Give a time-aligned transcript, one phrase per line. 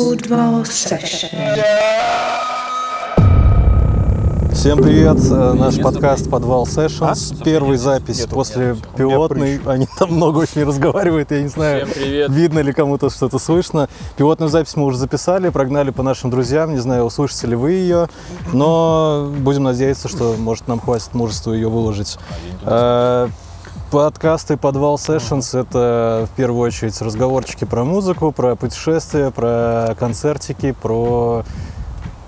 [0.00, 1.28] Football Session.
[4.54, 7.42] Всем привет, э, наш подкаст «Подвал Sessions».
[7.44, 9.60] Первый запись после пилотной.
[9.66, 11.86] Они там много очень разговаривают, я не знаю,
[12.30, 13.90] видно ли кому-то что-то слышно.
[14.16, 18.08] Пилотную запись мы уже записали, прогнали по нашим друзьям, не знаю, услышите ли вы ее,
[18.54, 22.18] но будем надеяться, что, может, нам хватит мужества ее выложить.
[22.62, 23.28] Э,
[23.90, 31.44] Подкасты «Подвал Sessions»— это в первую очередь разговорчики про музыку, про путешествия, про концертики, про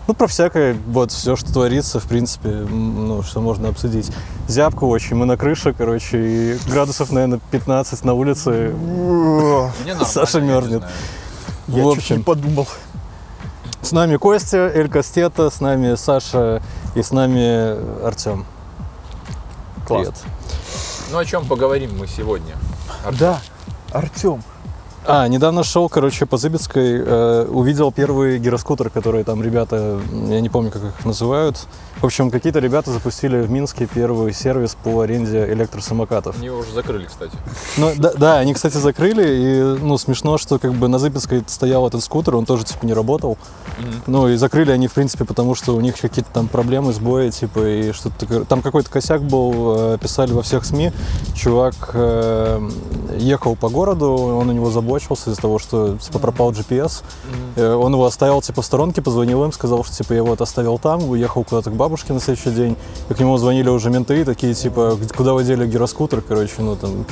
[0.09, 4.11] ну, про всякое, вот, все, что творится, в принципе, ну, что можно обсудить.
[4.49, 8.75] Зябко очень, мы на крыше, короче, и градусов, наверное, 15 на улице.
[10.05, 10.83] Саша мерзнет.
[11.69, 12.67] В Я чуть общем, не подумал.
[13.83, 16.61] с нами Костя, Эль Кастета, с нами Саша
[16.97, 18.47] и с нами Артем.
[19.87, 20.09] Класс.
[20.09, 20.15] Привет.
[21.13, 22.57] Ну о чем поговорим мы сегодня?
[23.21, 23.39] Да,
[23.93, 24.43] Артем.
[25.05, 30.49] А, недавно шел, короче, по Зыбецкой, э, увидел первый гироскутер, которые там ребята, я не
[30.49, 31.67] помню, как их называют.
[32.01, 36.37] В общем, какие-то ребята запустили в Минске первый сервис по аренде электросамокатов.
[36.37, 37.33] Они его уже закрыли, кстати.
[37.77, 41.87] Ну, да, да, они, кстати, закрыли, и, ну, смешно, что, как бы, на Зыбецкой стоял
[41.87, 43.39] этот скутер, он тоже, типа, не работал.
[43.79, 44.03] Мгм.
[44.07, 47.61] Ну, и закрыли они, в принципе, потому что у них какие-то там проблемы, сбои, типа,
[47.61, 48.45] и что-то такое.
[48.45, 50.93] Там какой-то косяк был, э, писали во всех СМИ.
[51.35, 52.69] Чувак э,
[53.17, 57.03] ехал по городу, он у него заблочился из-за того, что, типа, пропал GPS.
[57.57, 60.79] Э, Он его оставил, типа, в сторонке, позвонил им, сказал, что, типа, я вот оставил
[60.79, 62.77] там, уехал куда-то к бабушке на следующий день.
[63.09, 66.77] И к нему звонили уже менты, такие, типа, «Г- куда вы дели гироскутер, короче, ну,
[66.77, 67.05] там,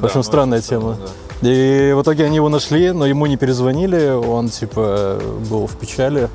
[0.00, 0.96] В общем, ну, странная тема.
[1.42, 1.48] да.
[1.50, 5.18] и в итоге они его нашли, но ему не перезвонили, он типа
[5.50, 6.28] был в печали.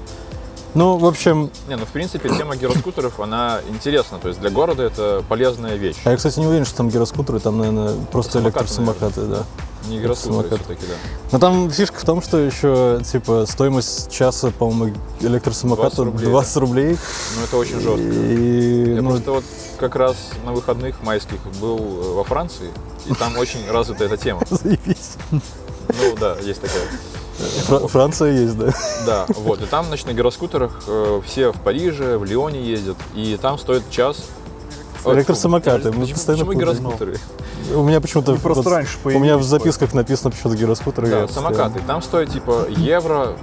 [0.76, 4.18] Ну, в общем, Не, ну в принципе тема гироскутеров, она интересна.
[4.20, 5.98] То есть для города это полезная вещь.
[6.04, 9.44] а я, кстати, не уверен, что там гироскутеры, там, наверное, просто Самокаты, электросамокаты, да.
[9.88, 10.94] Не гироскутеры все-таки, да.
[11.32, 16.86] Но там фишка в том, что еще, типа, стоимость часа, по-моему, электросамоката 20 20 рублей,
[16.86, 16.98] рублей.
[17.38, 18.02] Ну это очень жестко.
[18.02, 19.44] И, Я ну, просто вот
[19.80, 20.16] как раз
[20.46, 22.70] на выходных майских был э, во Франции,
[23.06, 24.42] и там очень развита эта тема.
[24.50, 25.18] заебись.
[25.32, 26.82] Ну да, есть такая.
[27.44, 28.74] Фра- Франция есть, да.
[29.06, 29.62] Да, вот.
[29.62, 33.90] И там, значит, на гироскутерах э, все в Париже, в Лионе ездят, и там стоит
[33.90, 34.24] час.
[35.06, 36.80] Ой, Электросамокаты, мы Почему, постоянно почему путаем.
[36.84, 37.18] гироскутеры?
[37.76, 38.36] У меня почему-то...
[38.36, 41.08] Просто вот раньше У меня в появились, записках написано почему-то гироскутеры.
[41.10, 41.82] Да, я постоянно- самокаты.
[41.86, 43.36] Там стоит типа евро,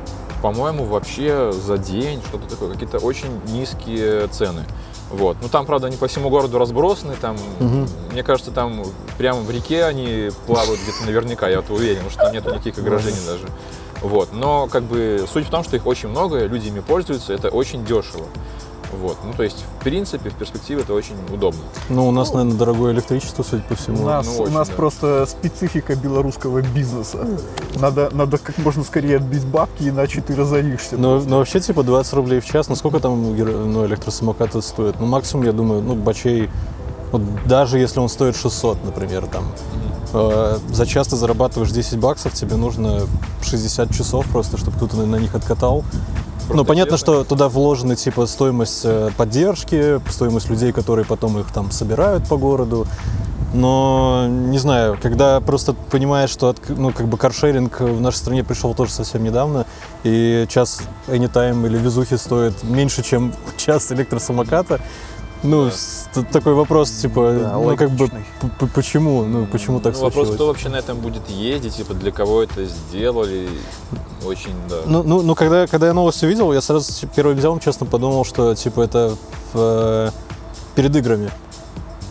[0.42, 4.64] по-моему, вообще за день, что-то такое, какие-то очень низкие цены.
[5.10, 5.36] Вот.
[5.42, 7.88] Ну там, правда, они по всему городу разбросаны, там, Мгм.
[8.12, 8.82] мне кажется, там
[9.18, 12.78] прямо в реке они плавают где-то наверняка, я вот уверен, потому что там нету никаких
[12.78, 13.46] ограждений даже.
[14.02, 14.30] Вот.
[14.32, 17.84] Но как бы суть в том, что их очень много, люди ими пользуются, это очень
[17.84, 18.26] дешево.
[18.92, 19.18] Вот.
[19.24, 21.60] Ну, то есть, в принципе, в перспективе это очень удобно.
[21.88, 24.02] Ну, у нас, наверное, дорогое электричество, судя по всему.
[24.02, 24.74] У нас, ну, у очень, нас да.
[24.74, 27.26] просто специфика белорусского бизнеса.
[27.76, 30.96] Надо, надо как можно скорее отбить бабки, иначе ты разоришься.
[30.96, 34.98] Но, но вообще, типа, 20 рублей в час, ну сколько там ну, электросамокаты стоят?
[34.98, 36.50] Ну, максимум, я думаю, ну, бачей,
[37.12, 39.44] вот даже если он стоит 600, например, там,
[40.12, 43.02] за час ты зарабатываешь 10 баксов, тебе нужно
[43.42, 45.84] 60 часов просто, чтобы кто-то на, них откатал.
[46.48, 51.70] ну, понятно, что туда вложены, типа, стоимость э, поддержки, стоимость людей, которые потом их там
[51.70, 52.86] собирают по городу.
[53.52, 58.74] Но, не знаю, когда просто понимаешь, что ну, как бы каршеринг в нашей стране пришел
[58.74, 59.66] тоже совсем недавно,
[60.04, 64.80] и час Anytime или везухи стоит меньше, чем час электросамоката,
[65.42, 65.70] ну,
[66.14, 66.22] Да.
[66.32, 68.24] такой вопрос, типа, Да, ну, как бы, логичный.
[68.40, 70.34] п- п- почему, ну, почему так Ну, вопрос, случилось?
[70.36, 73.48] кто вообще на этом будет ездить, типа, для кого это сделали,
[74.26, 74.76] очень, да.
[74.86, 78.24] Ну, ну, ну когда, когда я новость увидел, я сразу типа, первым делом, честно, подумал,
[78.24, 79.16] что, типа, это
[79.52, 80.10] в, э,
[80.74, 81.30] перед играми.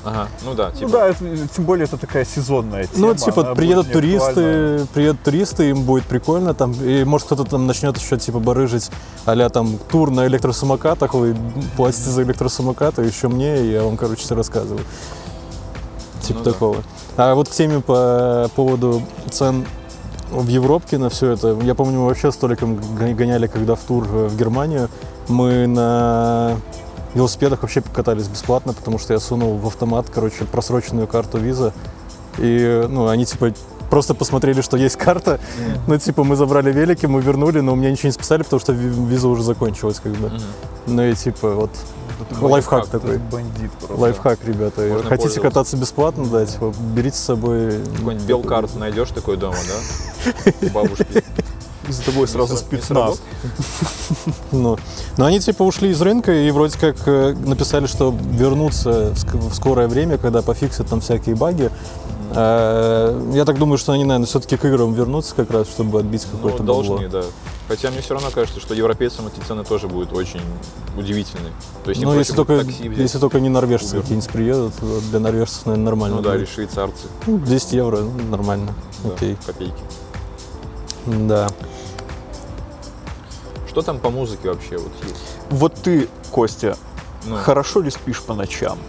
[0.04, 0.82] Ага, ну да, типа.
[0.84, 3.08] Ну да, это- тем более это такая сезонная тема.
[3.08, 7.68] Ну, типа, она приедут туристы, приедут туристы, им будет прикольно, там, и может кто-то там
[7.68, 8.90] начнет еще, типа, барыжить
[9.26, 11.36] а там тур на электросамокатах, вы
[11.76, 14.84] платите за электросамокаты, еще мне, и я вам, короче, все рассказываю.
[16.22, 16.52] Типа Ну да.
[16.52, 16.78] такого.
[17.18, 19.66] А вот к теме по поводу цен
[20.32, 21.58] в Европке на все это.
[21.64, 24.90] Я помню, мы вообще с Толиком гоняли, когда в тур э, в Германию.
[25.28, 26.58] Мы на
[27.16, 31.74] велосипедах вообще катались бесплатно, потому что я сунул в автомат, короче, просроченную карту виза.
[32.38, 33.54] И, ну, они, типа,
[33.90, 35.40] просто посмотрели, что есть карта.
[35.88, 38.74] Ну, типа, мы забрали велики, мы вернули, но у меня ничего не списали, потому что
[38.74, 40.28] ви- виза уже закончилась, как бы.
[40.30, 40.42] Мгм.
[40.88, 41.72] Ну и, типа, вот,
[42.32, 43.18] Это лайфхак лайфхак, такой.
[43.18, 43.96] Бандит просто.
[43.96, 44.82] Лайфхак, ребята.
[44.82, 47.80] Можно Хотите кататься бесплатно, да, типа, берите с собой...
[47.98, 50.52] Какой-нибудь белкарт найдешь такой дома, да?
[50.74, 51.24] Бабушки.
[51.90, 52.88] И за тобой сразу спецназ.
[52.88, 53.22] сработает?
[54.52, 54.78] Ну,
[55.18, 59.38] но они типа ушли из рынка и вроде как э, написали, что вернутся в ск-
[59.50, 61.70] в скорое время, когда пофиксят там всякие баги.
[62.32, 66.26] Э, Я так думаю, что они, наверное, все-таки к играм вернутся как раз, чтобы отбить
[66.32, 66.84] Ну, какое-то бабло.
[66.84, 67.24] должны, да.
[67.68, 70.42] Хотя мне все равно кажется, что европейцам эти цены тоже будут очень
[70.98, 71.54] удивительные.
[71.84, 73.00] То есть не Ну, если будет только, такси взять.
[73.00, 74.74] если только не норвежцы какие-нибудь приедут,
[75.12, 76.18] для норвежцев, наверное, нормально.
[76.18, 76.54] Ну да, или будет.
[76.54, 77.08] швейцарцы.
[77.28, 78.74] Ну, 10 евро, ну, нормально.
[79.04, 79.38] Да, Окей.
[79.46, 79.74] копейки.
[81.06, 81.48] Да.
[83.70, 85.16] Что там по музыке вообще вот есть?
[85.50, 86.76] Вот ты, Костя,
[87.26, 88.80] Ну, хорошо ли спишь по ночам?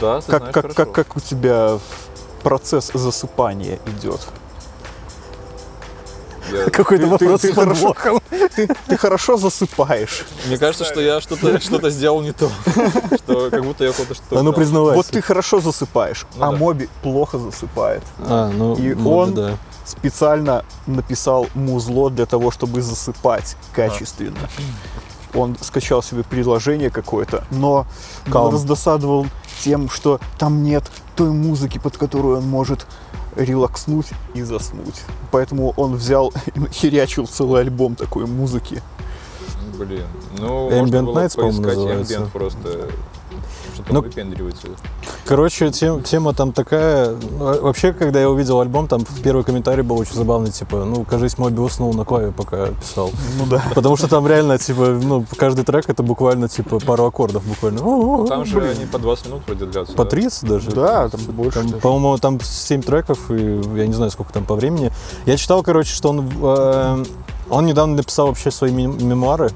[0.00, 0.74] да, ты Как, знаешь как, хорошо.
[0.74, 1.78] как, как у тебя
[2.42, 4.20] процесс засыпания идет?
[6.50, 8.20] Я- Какой-то Ты- вопрос ты с подвохом.
[8.56, 10.24] Ты, ты хорошо засыпаешь.
[10.46, 12.48] Мне кажется, что я что-то что сделал не то.
[13.24, 14.96] Что как будто я куда-то что-то А ну признавайся.
[14.96, 16.56] Вот ты хорошо засыпаешь, Ну а да.
[16.56, 18.02] Моби плохо засыпает.
[18.20, 19.56] А, ну, И ну, он- да.
[19.86, 24.36] Специально написал музло для того, чтобы засыпать качественно.
[25.32, 27.86] Он скачал себе приложение какое-то, но
[28.26, 28.46] Calm.
[28.46, 29.26] он раздосадовал
[29.62, 30.84] тем, что там нет
[31.14, 32.86] той музыки, под которую он может
[33.36, 35.02] релакснуть и заснуть.
[35.30, 38.82] Поэтому он взял и херячил целый альбом такой музыки.
[39.78, 40.06] Блин.
[40.38, 42.14] Ну, Ambient можно было Nights, по-моему, поискать называется.
[42.14, 42.88] Ambient просто.
[43.76, 44.68] Что-то Ну, выпендривается.
[45.26, 47.14] Короче, тем- тема там такая.
[47.38, 51.36] ну, Вообще, когда я увидел альбом, там первый комментарий был очень забавный, типа, ну, кажись,
[51.38, 53.10] Моби уснул на клаве, пока писал.
[53.38, 53.62] Ну да.
[53.74, 57.82] Потому что там реально, типа, ну, каждый трек это буквально, типа, пару аккордов буквально.
[57.84, 59.94] О, Там же они по 20 минут вроде длятся.
[59.94, 60.10] По да?
[60.10, 60.70] 30 даже.
[60.70, 61.62] Да, там больше.
[61.82, 64.90] По-моему, там 7 треков, и я не знаю, сколько там по времени.
[65.26, 67.04] Я читал, короче, что он, э,
[67.50, 69.50] он недавно написал вообще свои мем- мемуары,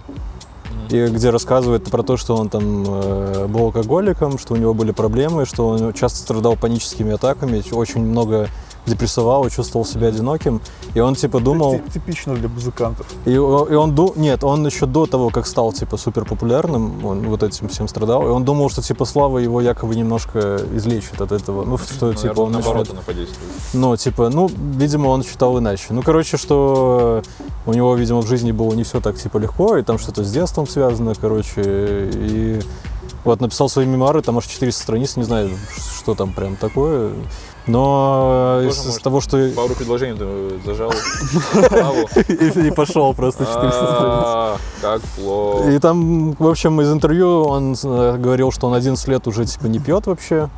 [0.92, 4.92] и где рассказывает про то, что он там э, был алкоголиком, что у него были
[4.92, 8.48] проблемы, что он часто страдал паническими атаками, очень много
[8.90, 10.60] депрессовал и чувствовал себя одиноким.
[10.94, 11.80] И он типа думал...
[11.86, 13.06] Ти- Типично для музыкантов.
[13.26, 14.12] И, и он ду...
[14.16, 18.22] Нет, он еще до того, как стал, типа, супер популярным, он вот этим всем страдал,
[18.26, 21.64] и он думал, что, типа, слава его якобы немножко излечит от этого.
[21.64, 23.50] Ну, что, Наверное, типа, он наоборот начнет- она подействует.
[23.74, 25.84] Ну, типа, ну, видимо, он считал иначе.
[25.90, 27.22] Ну, короче, что
[27.66, 30.30] у него, видимо, в жизни было не все так, типа, легко, и там что-то с
[30.32, 31.62] детством связано, короче,
[32.12, 32.60] и
[33.24, 35.50] вот написал свои мемуары, там аж 400 страниц, не знаю,
[35.98, 37.10] что там прям такое.
[37.70, 39.02] Но Тоже из, может.
[39.02, 39.50] того, что...
[39.54, 40.92] Пару предложений ты зажал.
[42.66, 43.84] И, пошел просто 400 страниц.
[44.02, 45.70] А, Как плохо.
[45.70, 49.66] И там, в общем, из интервью он э, говорил, что он 11 лет уже типа
[49.66, 50.48] не пьет вообще.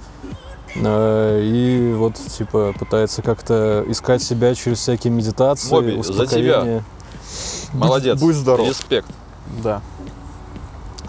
[0.76, 6.22] Э, И вот, типа, пытается как-то искать себя через всякие медитации, Моби, за тебя.
[6.22, 6.84] успокоение.
[7.72, 8.18] Молодец.
[8.20, 8.66] будь здоров.
[8.68, 9.08] Респект.
[9.62, 9.80] Да.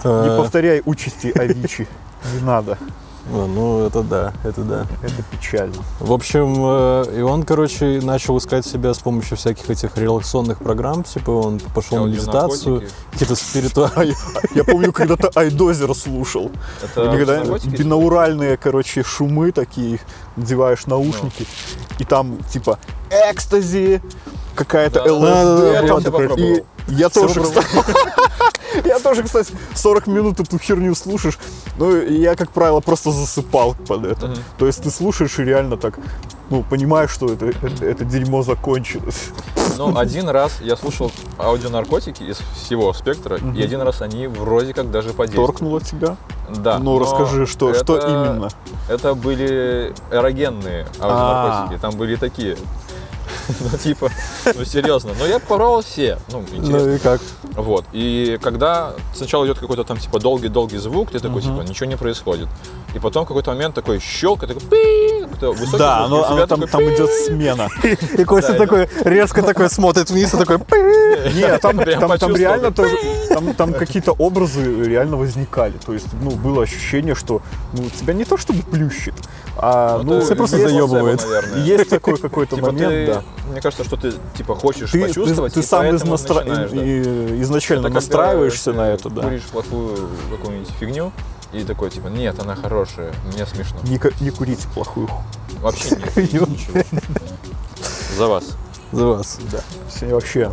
[0.04, 1.88] Э, Не повторяй участи Авичи.
[2.34, 2.78] Не надо.
[3.34, 4.86] А, Ну, это да, это да.
[5.02, 5.76] Это печально.
[6.00, 11.04] В общем, э, и он, короче, начал искать себя с помощью всяких этих релаксационных программ.
[11.04, 14.16] Типа, он пошел на медитацию, какие-то спиритуальные...
[14.56, 16.52] Я, помню, когда-то Айдозер слушал.
[16.82, 17.12] Это
[17.66, 20.00] бинауральные, короче, шумы такие,
[20.36, 21.48] надеваешь наушники,
[22.00, 24.02] и там типа экстази,
[24.56, 25.74] какая-то ЛСД.
[26.88, 27.68] я и тоже, кстати,
[28.86, 31.38] я тоже, кстати, 40 минут эту херню слушаешь.
[31.78, 34.28] Ну, я, как правило, просто засыпал под это.
[34.28, 34.38] Мгм.
[34.58, 35.98] То есть ты слушаешь и реально так,
[36.50, 39.30] ну, понимаешь, что это, это, это дерьмо закончилось.
[39.78, 43.56] Ну, один раз я слушал аудионаркотики из всего спектра, Мгм.
[43.56, 45.48] и один раз они вроде как даже подействовали.
[45.48, 46.16] Торкнуло тебя?
[46.56, 46.78] Да.
[46.78, 48.50] ну, расскажи, что, что это- именно?
[48.88, 52.56] Это были эрогенные аудионаркотики, там были такие.
[53.60, 54.10] Ну, типа,
[54.56, 55.12] ну, серьезно.
[55.20, 56.18] Но я попробовал все.
[56.32, 56.80] Ну, интересно.
[56.80, 57.22] Ну и как?
[57.56, 57.86] Вот.
[57.94, 62.48] И когда сначала идет какой-то там, типа, долгий-долгий звук, ты такой, типа, ничего не происходит.
[62.96, 64.62] И потом какой-то момент такой щелк, и такой
[65.52, 67.70] высокий Да, звук, но оно там, там идет смена.
[68.18, 70.58] И Костя такой резко такой смотрит вниз и такой...
[71.34, 72.96] Нет, там, Прям там, там реально тоже,
[73.30, 75.74] там, там какие-то образы реально возникали.
[75.86, 77.42] То есть, ну, было ощущение, что
[77.74, 79.14] ну, тебя не то чтобы плющит,
[79.58, 81.24] а Ну, ну, тебя просто заебывает.
[81.24, 81.64] наверное.
[81.64, 83.24] есть такой какой-то Типа момент, да.
[83.50, 86.44] Мне кажется, что ты типа хочешь Ты, ты, почувствовать, ты и сам из поэтому настро-
[86.44, 86.84] начинаешь, да.
[86.84, 89.22] и- изначально Это когда настраиваешься ты на это, да.
[89.24, 91.12] Куришь плохую какую-нибудь фигню
[91.52, 93.80] и такой типа, нет, она хорошая, мне смешно.
[93.84, 95.08] Не, не курите плохую.
[95.08, 95.24] ху-
[95.62, 96.82] Вообще не курите ничего.
[98.18, 98.46] За вас.
[98.92, 99.40] За вас.
[99.52, 99.60] Да.
[99.90, 100.52] Сегодня вообще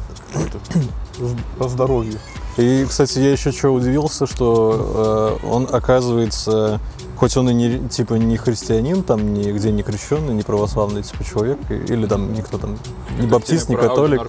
[1.59, 2.19] по здоровью.
[2.57, 6.81] И, кстати, я еще что удивился, что э, он, оказывается,
[7.21, 11.59] хоть он и не, типа, не христианин, там, нигде не крещенный, не православный, типа, человек,
[11.71, 12.79] или там никто там,
[13.19, 14.23] не баптист, не католик.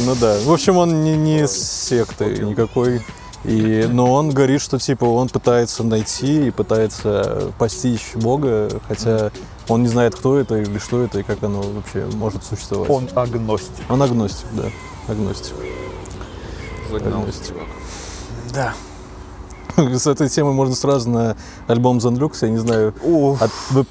[0.00, 0.38] Ну да.
[0.42, 3.02] В общем, он не, не с секты никакой.
[3.44, 9.30] И, но он говорит, что типа он пытается найти и пытается постичь Бога, хотя
[9.68, 12.88] он не знает, кто это или что это и как оно вообще может существовать.
[12.88, 13.84] Он агностик.
[13.90, 14.70] Он агностик, да.
[15.08, 15.54] Агностик.
[16.90, 17.66] Загнал чувак.
[18.54, 18.74] Да.
[19.98, 21.36] С этой темы можно сразу на
[21.66, 22.94] альбом Занлюкс, я не знаю.
[23.40, 23.86] От- вы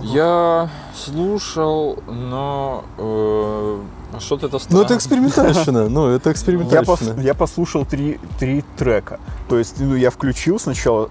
[0.00, 3.80] Я слушал, но э,
[4.20, 4.82] что-то это Ну, странно.
[4.84, 5.88] это экспериментальщина.
[5.88, 7.20] Ну, это Я, пос- экспериментальщина.
[7.20, 9.18] я послушал три, три трека.
[9.48, 11.10] То есть, ну, я включил сначала,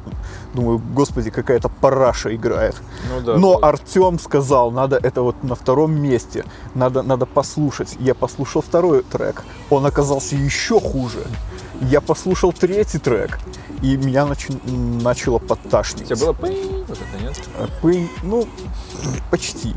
[0.53, 2.75] думаю, господи, какая-то параша играет.
[3.13, 3.37] Ну да.
[3.37, 3.63] Но вот.
[3.63, 7.97] Артем сказал, надо это вот на втором месте, надо, надо послушать.
[7.99, 11.25] Я послушал второй трек, он оказался еще хуже.
[11.81, 13.37] Я послушал третий трек,
[13.81, 16.07] и меня нач- начало У подташнивать.
[16.07, 17.39] тебя было пынь, вот это нет?
[17.57, 18.47] Э, пынь, ну,
[19.31, 19.75] почти.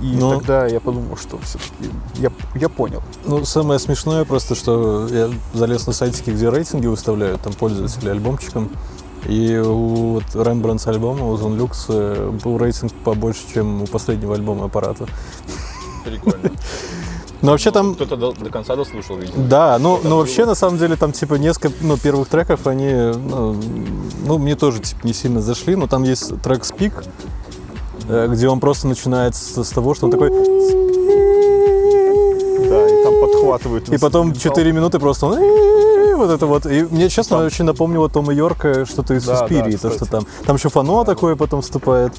[0.00, 0.32] И Ну.
[0.38, 3.02] тогда я подумал, что все-таки я, я понял.
[3.24, 8.70] Ну, самое смешное просто, что я залез на сайтики, где рейтинги выставляют, там пользователи альбомчиком.
[9.28, 14.34] И у вот Rembrandts альбома, у Zone Lux э, был рейтинг побольше, чем у последнего
[14.34, 15.06] альбома аппарата.
[16.04, 16.50] Прикольно.
[17.42, 19.44] Но вообще Ну, там Кто-то до, до конца дослушал, видимо.
[19.48, 22.88] Да, ну, Что-то ну вообще на самом деле там типа несколько ну, первых треков, они,
[22.92, 23.56] ну,
[24.26, 26.92] ну, мне тоже типа не сильно зашли, но там есть трек Speak,
[28.08, 30.30] э, где он просто начинается с того, что он такой,
[32.68, 33.88] Да, и там подхватывают.
[33.88, 34.54] и потом инструментал.
[34.54, 35.38] 4 минуты просто он
[36.16, 36.66] вот это вот.
[36.66, 40.04] И мне, честно, Там- очень напомнило Тома Йорка что-то из Да, да, Суспирии, то, что
[40.04, 42.12] там, там еще фано такое потом вступает.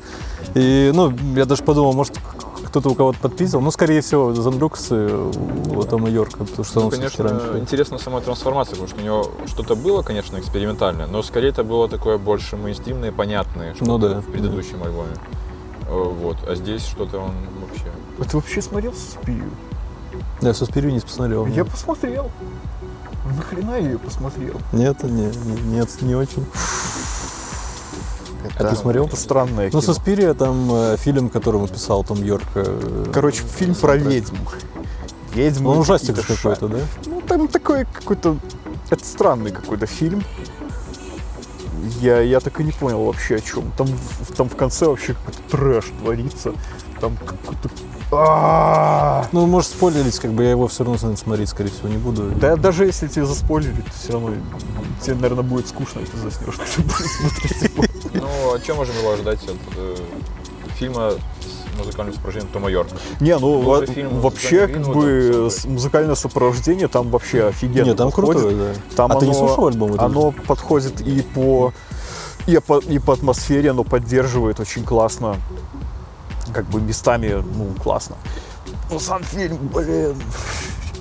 [0.56, 2.14] И, ну, я даже подумал, может,
[2.74, 3.62] кто-то у кого-то подписал.
[3.62, 7.60] Ну, скорее всего, Занлюкс у Тома Йорка, потому что Ну, он конечно, раньше.
[7.60, 11.88] интересна сама трансформация, потому что у него что-то было, конечно, экспериментальное, но скорее это было
[11.88, 15.14] такое больше мейнстримное, понятное, что Ну да, в предыдущем альбоме.
[15.88, 16.38] Э, Вот.
[16.50, 17.86] А здесь что-то он вообще...
[18.20, 19.52] А ты вообще смотрел Суспирию?
[20.42, 21.46] Я Суспирию не посмотрел.
[21.46, 22.32] Я посмотрел.
[23.38, 24.56] Нахрена я ее посмотрел?
[24.72, 26.44] Нет, не, не- нет, не очень.
[28.58, 29.06] А ты смотрел?
[29.08, 29.82] Это странное Ну.
[29.82, 32.46] Суспирия там э, фильм, которому писал Том Йорк.
[32.56, 34.36] э, Короче, фильм про ведьм.
[35.34, 35.74] Ведьму.
[35.74, 36.78] Ну, ужастик какой-то, да?
[37.08, 38.38] Ну, там такой какой-то...
[38.90, 40.24] Это странный какой-то фильм.
[42.00, 43.72] Я, я так и не понял вообще о чем.
[43.78, 46.54] Там, в- там в конце вообще какой-то трэш творится.
[47.02, 47.70] Там какой-то...
[48.12, 49.28] А-а-а!
[49.32, 52.30] Ну, может, спойлерить, как бы я его все равно наверное, смотреть, скорее всего, не буду.
[52.40, 54.32] Да даже если тебе заспойлерить, то все равно
[55.02, 57.84] тебе, наверное, будет скучно, и ты заснешь, когда будешь смотреть его.
[58.24, 59.96] Ну, о чем можно было ожидать от э,
[60.76, 62.96] фильма с музыкальным сопровождением Тома Йорка?
[63.20, 67.88] Не, ну во- же фильм с вообще, как бы музыкальное сопровождение там вообще офигенно.
[67.88, 68.42] Нет, там подходит.
[68.42, 68.96] крутое, да.
[68.96, 70.00] Там а ты не оно- слушал альбом?
[70.00, 71.74] Оно подходит и по,
[72.48, 75.36] и по и по атмосфере, оно поддерживает очень классно.
[76.54, 78.16] Как бы местами, ну, классно.
[78.90, 80.16] Ну, сам фильм, блин,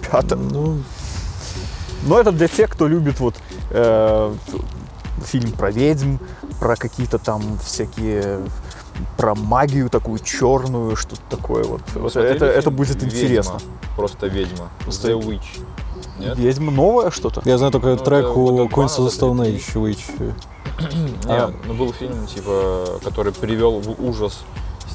[0.03, 0.35] ребята.
[0.37, 0.83] Ну,
[2.05, 3.37] Но это для тех, кто любит вот
[3.71, 4.35] э,
[5.23, 6.17] фильм про ведьм,
[6.61, 8.41] про какие-то там всякие
[9.17, 11.81] про магию такую черную, что-то такое вот.
[11.95, 13.19] Вот это, это будет «Ведьма»?
[13.19, 13.59] интересно.
[13.97, 14.69] Просто ведьма.
[14.87, 15.65] The Witch.
[16.19, 16.37] Нет?
[16.39, 17.43] Ведьма новое что-то?
[17.45, 20.35] я знаю только Ну, трек у Queens of the Stone Age, Witch.
[21.25, 21.53] Не, А.
[21.67, 24.41] ну был фильм, типа, который привел в ужас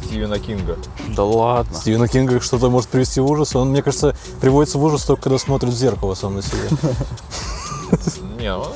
[0.04, 0.78] Стивена Кинга.
[1.10, 1.76] Да ладно.
[1.76, 3.56] Стивена Кинга что-то может привести в ужас.
[3.56, 6.70] Он, мне кажется, приводится в ужас только когда смотрит в зеркало сам на себя.
[8.40, 8.68] Не, он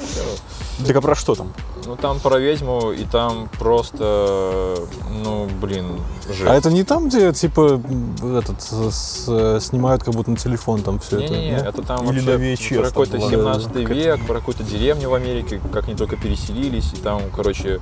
[0.87, 1.51] Так а про что там?
[1.85, 4.77] Ну там про ведьму, и там просто,
[5.23, 6.43] ну, блин, жесть.
[6.49, 7.81] А это не там, где, типа,
[8.23, 11.33] этот, с- с- снимают как будто на телефон там все это?
[11.33, 11.65] Не-не-не, нет?
[11.65, 12.19] это там Или
[12.51, 13.79] вообще про какой-то была, 17 да, да.
[13.81, 17.79] век, про какую-то деревню в Америке, как они только переселились, и там, короче,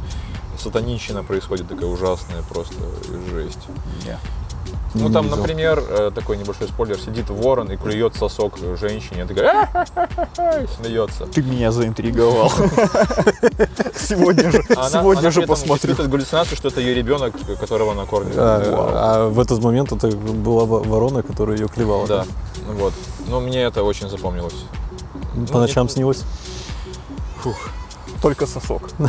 [0.57, 2.75] сатанинщина происходит такая ужасная просто
[3.31, 3.59] жесть.
[4.05, 4.11] Ну
[4.93, 5.37] Не там, видел.
[5.37, 11.25] например, э, такой небольшой спойлер, сидит ворон и клюет сосок женщине, такая «А-ха-ха-ха», и смеется.
[11.27, 12.51] Ты меня заинтриговал.
[13.95, 15.75] Сегодня же, она- сегодня она же посмотрю.
[15.93, 18.33] испытывает галлюцинацию, что это ее ребенок, которого она кормит.
[18.37, 18.61] А,
[19.25, 22.07] а в этот момент это была во- ворона, которая ее клевала.
[22.07, 22.25] Да,
[22.67, 22.93] ну вот.
[23.27, 24.55] Ну, мне это очень запомнилось.
[25.51, 26.23] По Ну, ночам снилось?
[28.21, 28.89] Только сосок.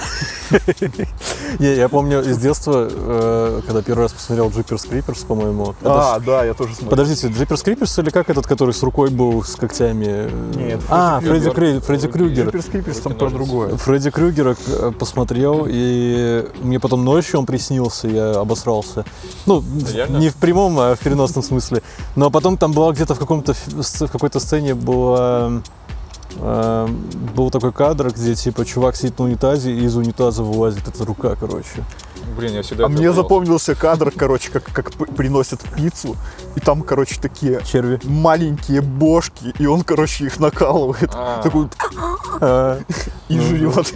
[1.58, 5.74] Не, я помню из детства, э, когда первый раз посмотрел Джиперс Криперс, по-моему.
[5.82, 6.90] А, да, я тоже смотрю.
[6.90, 10.30] Подождите, Джиперс Криперс или как этот, который с рукой был, с когтями?
[10.56, 11.54] Нет, а, Фредди Крюгер.
[11.54, 12.46] Крю- Фредди Крюгер.
[12.46, 13.76] Джиперс Криперс там про другое.
[13.76, 19.04] Фредди Крюгера э, посмотрел, и мне потом ночью он приснился, я обосрался.
[19.46, 19.62] Ну,
[20.08, 21.82] не в прямом, а в переносном смысле.
[22.14, 25.62] Но потом там была где-то в, каком-то, в какой-то сцене была,
[26.36, 26.88] э,
[27.34, 31.36] был такой кадр, где типа чувак сидит на унитазе, и из унитаза вылазит эта рука,
[31.36, 31.84] короче.
[32.40, 36.16] Блин, я всегда А мне запомнился кадр, короче, как, как приносят пиццу,
[36.56, 38.00] и там, короче, такие Черви.
[38.04, 41.10] маленькие бошки, и он, короче, их накалывает.
[41.14, 41.68] А, Такой
[42.40, 42.80] А,
[43.28, 43.94] и Ну, жрет.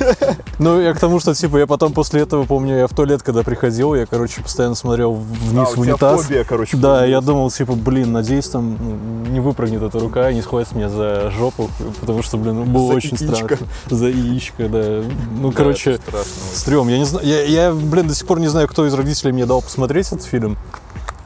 [0.59, 3.43] Ну, я к тому, что, типа, я потом после этого, помню, я в туалет, когда
[3.43, 6.23] приходил, я, короче, постоянно смотрел вниз А, в унитаз.
[6.23, 6.77] фобия, короче.
[6.77, 10.73] Да, я думал, типа, блин, надеюсь, там ну, не выпрыгнет эта рука и не схватит
[10.75, 11.71] меня за жопу,
[12.01, 13.57] потому что, блин, ну, было очень яичко.
[13.57, 13.67] странно.
[13.91, 15.03] За яичко, да.
[15.41, 16.25] Ну, короче, страшно.
[16.55, 16.89] стрём.
[16.89, 19.47] Я не знаю, я, блин, до сих пор пор не знаю, кто из родителей мне
[19.47, 20.59] дал посмотреть этот фильм.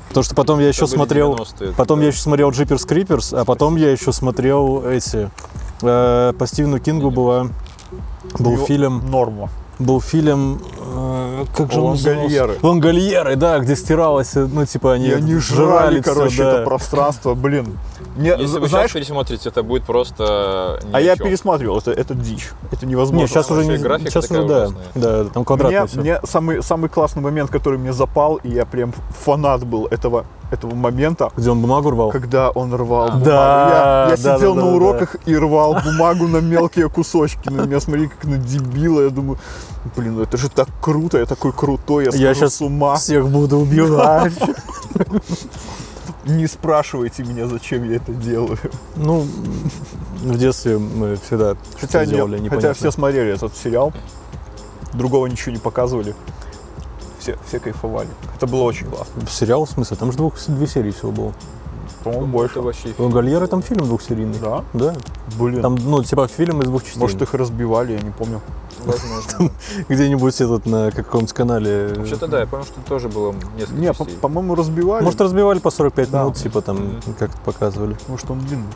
[0.09, 1.35] Потому что потом я еще смотрел...
[1.35, 2.05] 90-е, Потом да.
[2.05, 5.31] я еще смотрел Джиперс Криперс, а потом я еще смотрел эти...
[5.83, 7.49] э, по Стивену Кингу была...
[8.39, 9.11] Был Ё- фильм...
[9.11, 9.49] Норма.
[9.79, 10.61] Был фильм...
[10.77, 11.97] э, как же он.
[12.63, 16.53] Лонгольеры, да, где стиралось, э, ну, типа, они И они жрали жрали, короче, да.
[16.55, 17.79] это пространство, блин.
[18.17, 21.93] Мне, Если вы знаешь, сейчас пересмотрите, это будет просто ни а о я пересматривал, это,
[21.93, 22.51] это дичь.
[22.73, 23.23] Это невозможно.
[23.23, 23.79] Не, сейчас уже не...
[23.79, 24.85] графика Сейчас уже, да, ужасная.
[24.97, 28.93] да, там квадратно мне, мне самый, самый классный момент, который мне запал, и я прям
[29.25, 32.11] фанат был этого, этого момента, Где он бумагу рвал?
[32.11, 33.25] когда он рвал бумагу.
[33.25, 34.77] Да, я я да, сидел да, на да, да.
[34.77, 37.49] уроках и рвал бумагу на мелкие кусочки.
[37.49, 39.03] На меня смотри, как на дебила.
[39.03, 39.39] Я думаю,
[39.97, 42.97] блин, ну это же так круто, я такой крутой, я, Я щас с ума.
[42.97, 44.35] Всех буду убивать.
[46.25, 48.59] Не спрашивайте меня, зачем я это делаю.
[48.97, 49.27] Ну,
[50.23, 52.69] в детстве мы всегда Хотя, что делали, нет, непонятно.
[52.69, 53.93] хотя все смотрели этот сериал,
[54.93, 56.15] другого ничего не показывали.
[57.29, 58.09] Все, все кайфовали.
[58.37, 59.27] Это было очень классно.
[59.29, 59.97] Сериал, в смысле?
[59.97, 61.33] Там же двух, две серии всего было.
[62.05, 62.61] По-моему, Это больше.
[62.61, 64.39] вообще Гольеры там фильм двухсерийный.
[64.39, 64.65] Да?
[64.73, 64.95] Да.
[65.39, 65.61] Блин.
[65.61, 67.01] Там, ну, типа фильм из двух частей.
[67.01, 68.41] Может, их разбивали, я не помню.
[68.85, 69.51] возможно.
[69.89, 71.93] Где-нибудь этот на каком-то канале.
[71.97, 75.05] Вообще-то да, я помню, что тоже было несколько Не, по-моему, разбивали.
[75.05, 76.21] Может, разбивали по 45 Да.
[76.23, 77.97] минут, типа там как-то показывали.
[78.17, 78.73] Что он длинный.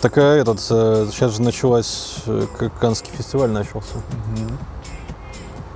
[0.00, 3.98] Такая этот, э, сейчас же началась, э, как Канский фестиваль начался.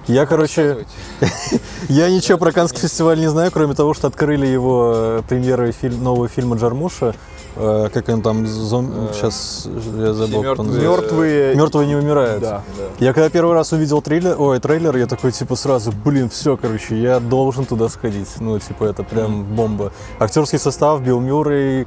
[0.08, 0.86] Я, короче,
[1.88, 6.04] я ничего про Канский фестиваль не знаю, кроме того, что открыли его э, премьерой фильм,
[6.04, 7.14] нового фильма Джармуша.
[7.56, 8.92] Э, Как он там, зом...
[8.92, 10.80] Э, сейчас я забыл, мертвые-.
[10.80, 11.54] Мертвые.
[11.54, 12.42] Мертвые не умирают.
[12.42, 12.62] Да.
[12.76, 13.04] Да.
[13.04, 17.00] Я когда первый раз увидел трейлер, ой, трейлер, я такой, типа, сразу, блин, все, короче,
[17.00, 18.28] я должен туда сходить.
[18.40, 19.92] Ну, типа, это прям бомба.
[20.18, 21.86] Актерский состав, Билл Мюррей,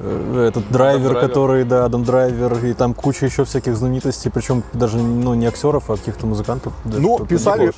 [0.00, 1.28] э, этот драйвер, Драйвер.
[1.28, 5.90] который, да, Адам Драйвер, и там куча еще всяких знаменитостей, причем даже, ну, не актеров,
[5.90, 6.72] а каких-то музыкантов.
[6.84, 7.72] даже Ну, писали-.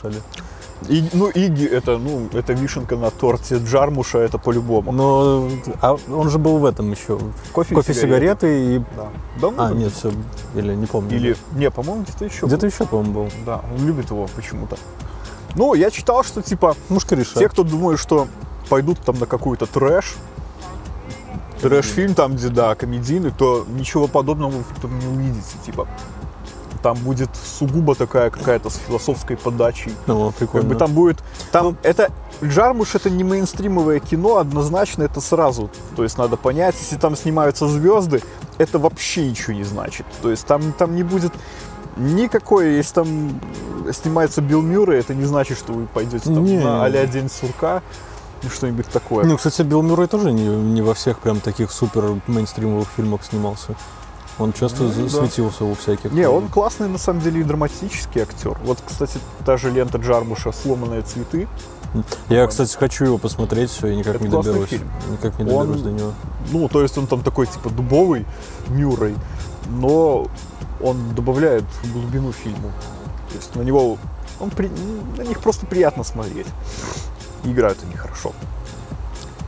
[0.89, 4.93] И, ну, Иги это, ну, это вишенка на торте Джармуша, это по-любому.
[4.93, 5.49] Но,
[5.81, 7.19] а он же был в этом еще.
[7.53, 8.79] Кофе, Кофе, сигареты и...
[8.97, 9.09] Да.
[9.41, 10.13] Давно А, нет, все,
[10.55, 11.17] или не помню.
[11.17, 12.47] Или, не, по-моему, где-то еще.
[12.47, 13.29] Где-то еще, по-моему, был.
[13.45, 14.77] Да, он любит его почему-то.
[15.57, 17.39] Ну, я читал, что, типа, Мушкариша.
[17.39, 18.29] те, кто думают, что
[18.69, 20.15] пойдут там на какой-то трэш,
[21.61, 25.89] трэш-фильм там, где, да, комедийный, то ничего подобного вы там не увидите, типа.
[26.83, 29.93] Там будет сугубо такая какая-то с философской подачей.
[30.07, 30.69] Ну, Как прикольно.
[30.69, 31.19] бы там будет...
[31.53, 32.11] Там это...
[32.43, 35.71] Джармуш это не мейнстримовое кино, однозначно это сразу.
[35.97, 38.23] То есть надо понять, если там снимаются звезды,
[38.59, 40.07] это вообще ничего не значит.
[40.23, 41.33] То есть там, там не будет
[41.97, 43.41] никакой, если там
[43.93, 46.59] снимается Билл Мюррей, это не значит, что вы пойдете там Не.
[46.59, 47.83] на а День сурка,
[48.43, 49.25] ну, что-нибудь такое.
[49.25, 53.75] Ну, кстати, Билл Мюррей тоже не, не во всех прям таких супер мейнстримовых фильмах снимался.
[54.39, 55.09] Он часто Ну, за- да.
[55.27, 56.13] светился во всяких.
[56.13, 58.57] Не, он классный, на самом деле, и драматический актер.
[58.65, 61.49] Вот, кстати, та же лента Джармуша «Сломанные цветы».
[62.29, 64.69] Я, кстати, хочу его посмотреть, все, и никак Это не доберусь.
[64.69, 64.91] фильм.
[65.11, 66.13] Никак не Он- доберусь до него.
[66.53, 68.27] Ну, то есть он там такой, типа, дубовый,
[68.69, 69.17] Мюррей,
[69.71, 70.27] но
[70.83, 72.71] он добавляет глубину фильму.
[73.31, 73.97] То есть на него,
[74.39, 74.71] он при-
[75.17, 76.47] на них просто приятно смотреть.
[77.45, 78.33] И играют они хорошо.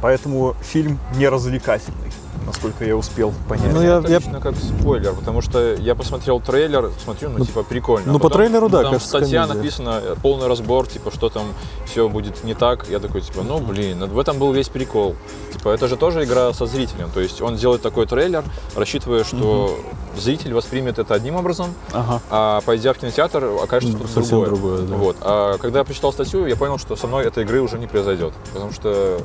[0.00, 2.09] Поэтому фильм не развлекательный,
[2.50, 3.72] насколько я успел понять.
[3.72, 7.44] Ну, я- это я- лично как спойлер, потому что я посмотрел трейлер, смотрю, ну, Ну,
[7.46, 8.06] типа, прикольно.
[8.12, 9.58] ну, А по потом трейлеру, да, Там кажется, статья комедия.
[9.58, 11.44] написана, э, полный разбор, типа, что там
[11.86, 12.86] все будет не так.
[12.88, 15.14] Я такой, типа, ну, блин, в этом был весь прикол.
[15.52, 17.10] Типа, это же тоже игра со зрителем.
[17.14, 18.44] То есть он делает такой трейлер,
[18.76, 19.78] рассчитывая, что
[20.18, 22.20] зритель воспримет это одним образом, Ага.
[22.30, 24.78] а пойдя в кинотеатр, окажется Ну, что-то совсем другое.
[24.78, 24.96] другое, да.
[24.96, 25.16] Вот.
[25.20, 28.32] А когда я прочитал статью, я понял, что со мной этой игры уже не произойдет.
[28.52, 29.20] Потому что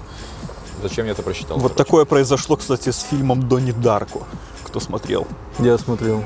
[0.82, 1.58] зачем я это прочитал?
[1.58, 1.84] Вот короче.
[1.84, 4.20] такое произошло, кстати, с фильмом Донни Дарко.
[4.64, 5.28] Кто смотрел?
[5.60, 6.24] Я смотрел.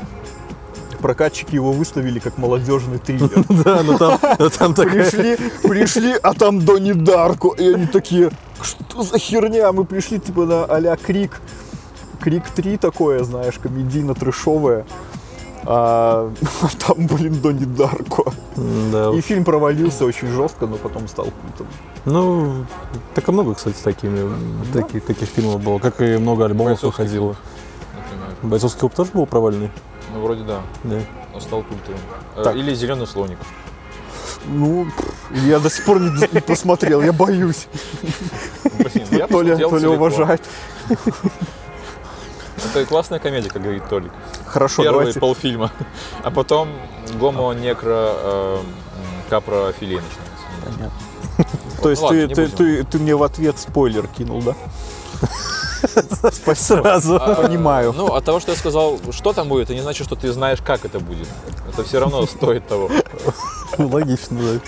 [1.00, 3.46] Прокатчики его выставили как молодежный триллер.
[3.64, 5.10] Да, ну там, ну там такая...
[5.10, 7.54] Пришли, пришли, а там Донни Дарко.
[7.58, 8.32] И они такие,
[8.62, 9.72] что за херня?
[9.72, 11.40] Мы пришли типа на а-ля Крик.
[12.20, 14.86] Крик 3 такое, знаешь, комедийно-трешовое.
[15.66, 16.32] А
[16.88, 18.32] там, блин, Донни Дарко.
[18.56, 19.12] Да.
[19.12, 21.68] И фильм провалился очень жестко, но потом стал культом.
[22.06, 22.66] Ну,
[23.14, 24.30] так и много, кстати, такими,
[24.74, 25.80] таких, таких фильмов было.
[25.80, 27.36] Как и много альбомов Бойцовский выходило.
[27.96, 28.36] Например.
[28.42, 29.70] Бойцовский клуб тоже был провальный?
[30.14, 30.62] Ну, вроде да.
[30.84, 31.00] Да.
[31.34, 32.00] Он стал культовым.
[32.36, 32.56] Э, Так.
[32.56, 33.38] Или зеленый слоник.
[34.48, 34.88] Ну,
[35.32, 37.68] я до сих пор не, не посмотрел, я боюсь.
[38.64, 40.40] Блин, я То ли, посмотрел то ли целиком.
[42.66, 44.12] Это классная комедия, как говорит Толик.
[44.46, 45.20] Хорошо, Первый давайте.
[45.20, 45.72] полфильма.
[46.24, 46.70] А потом
[47.20, 48.58] гомо некро э,
[49.30, 50.92] капрофилия начинается.
[51.82, 52.58] То есть Ну ты, не ты, будем.
[52.58, 54.56] ты, ты мне в ответ спойлер кинул, да?
[56.32, 56.82] Спасибо.
[56.82, 57.16] Сразу.
[57.16, 57.94] А, Понимаю.
[57.96, 60.60] Ну, от того, что я сказал, что там будет, это не значит, что ты знаешь,
[60.62, 61.28] как это будет.
[61.72, 62.90] Это все равно стоит того.
[63.78, 64.60] Логично, да.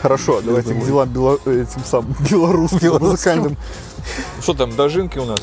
[0.00, 2.92] Хорошо, давайте к делам бело- этим самым Белорусским.
[2.98, 3.56] музыкальным.
[4.40, 5.40] Что там, дожинки у нас?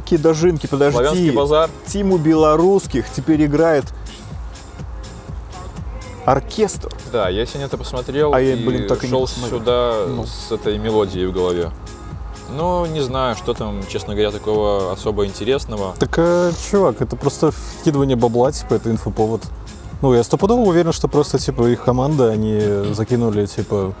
[0.00, 0.94] Какие дожинки, подожди.
[0.96, 1.70] Славянский базар.
[1.86, 3.84] Тиму белорусских теперь играет
[6.24, 6.90] оркестр.
[7.12, 10.24] Да, я сегодня это посмотрел А я, блин, так и шел сюда Ну.
[10.24, 11.70] с этой мелодией в голове.
[12.50, 15.94] Ну, не знаю, что там, честно говоря, такого особо интересного.
[15.98, 19.42] Так, э, чувак, это просто вкидывание бабла, типа, это инфоповод.
[20.00, 22.60] Ну, я стопудово уверен, что просто, типа, их команда, они
[22.92, 23.94] закинули, типа,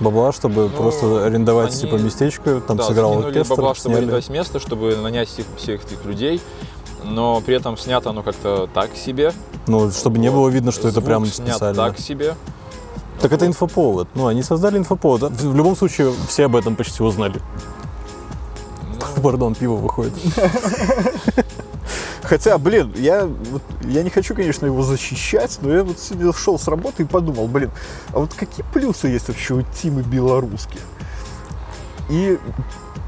[0.00, 3.98] бабла, чтобы Ну, просто арендовать, они, типа, местечко, там да, сыграл оркестр, бабла, чтобы сняли.
[3.98, 6.40] арендовать место, чтобы нанять всех, всех этих людей.
[7.04, 9.32] Но при этом снято оно как-то так себе.
[9.68, 10.36] Ну, чтобы не Вот.
[10.36, 11.74] было видно, что это Звук прям снят специально.
[11.76, 12.34] так себе.
[13.20, 14.08] Так это инфоповод.
[14.14, 15.22] Ну, они создали инфоповод.
[15.22, 17.40] А В в любом случае, все об этом почти узнали.
[19.16, 20.12] Ну, Пардон, пиво выходит.
[22.26, 26.58] Хотя, блин, я, вот, я не хочу, конечно, его защищать, но я вот сегодня шел
[26.58, 27.70] с работы и подумал, блин,
[28.12, 30.80] а вот какие плюсы есть вообще у Тимы белорусских?
[32.10, 32.38] И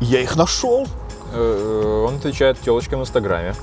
[0.00, 0.86] я их нашел.
[1.32, 3.54] э, Он отвечает телочкам в Инстаграме.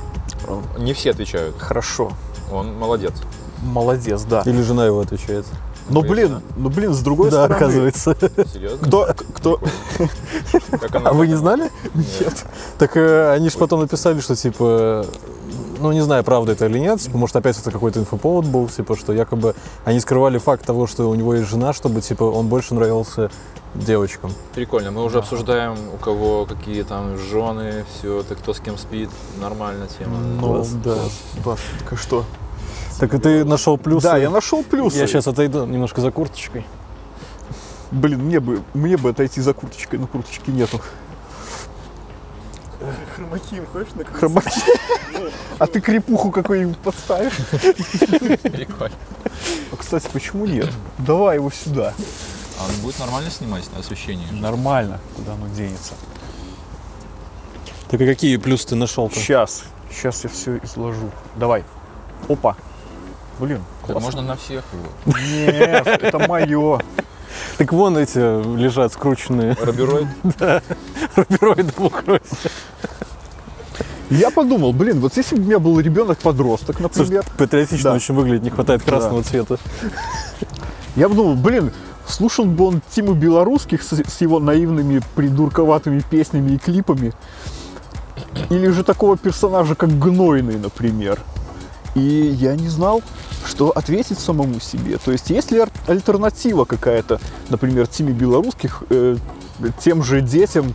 [0.77, 1.55] Не все отвечают.
[1.57, 2.11] Хорошо.
[2.51, 3.13] Он молодец.
[3.61, 4.43] Молодец, да.
[4.45, 5.45] Или жена его отвечает.
[5.87, 6.15] Но, Конечно.
[6.15, 7.55] блин, ну, блин, с другой Да, стороны...
[7.55, 8.17] оказывается.
[8.51, 8.85] Серьезно?
[8.87, 9.59] Кто, кто...
[10.91, 11.69] А вы не знали?
[11.93, 12.45] Нет.
[12.79, 15.05] Так э, они же потом написали, что типа,
[15.79, 18.95] ну не знаю, правда это или нет, типа, может опять это какой-то инфоповод был, типа,
[18.95, 22.73] что якобы они скрывали факт того, что у него есть жена, чтобы типа он больше
[22.73, 23.29] нравился
[23.75, 24.31] девочкам.
[24.53, 24.91] Прикольно.
[24.91, 29.09] Мы уже обсуждаем, у кого какие там жены, все, ты кто с кем спит.
[29.39, 30.17] Нормальная тема.
[30.17, 30.97] Ну, Класс, да.
[31.43, 31.59] Паш,
[31.89, 32.25] так что?
[32.99, 34.03] Так и ты нашел плюсы.
[34.03, 34.97] Да, я нашел плюсы.
[34.97, 36.65] Я сейчас отойду немножко за курточкой.
[37.91, 40.79] Блин, мне бы, мне бы отойти за курточкой, но курточки нету.
[43.15, 44.61] Хромакин, хочешь на Хромаки.
[45.59, 47.37] А ты крепуху какой-нибудь подставишь?
[48.41, 48.95] Прикольно.
[49.71, 50.69] А, кстати, почему нет?
[50.97, 51.93] Давай его сюда.
[52.59, 54.31] А он будет нормально снимать освещение?
[54.31, 54.99] Нормально.
[55.15, 55.93] Куда оно денется?
[57.89, 59.15] Так и какие плюсы ты нашел-то?
[59.15, 59.63] Сейчас.
[59.89, 61.11] Сейчас я все изложу.
[61.35, 61.63] Давай.
[62.27, 62.55] Опа.
[63.39, 63.99] Блин, классно.
[63.99, 65.17] можно на всех его.
[65.17, 66.79] Нет, это мое.
[67.57, 68.17] Так вон эти
[68.57, 70.07] лежат скрученные Робероид?
[71.15, 72.23] рубероиды укроют.
[74.09, 77.95] Я подумал, блин, вот если бы у меня был ребенок-подросток, Слушай, например, патриотично Да.
[77.95, 79.57] очень выглядит, не хватает красного цвета.
[80.95, 81.71] я бы думал, блин,
[82.07, 87.13] слушал бы он Тиму Белорусских с, с его наивными придурковатыми песнями и клипами,
[88.49, 91.19] или же такого персонажа, как Гнойный, например.
[91.95, 93.01] И я не знал,
[93.45, 94.97] что ответить самому себе.
[94.97, 99.15] То есть, есть ли альтернатива какая-то, например, Тиме Белорусских, э,
[99.79, 100.73] тем же детям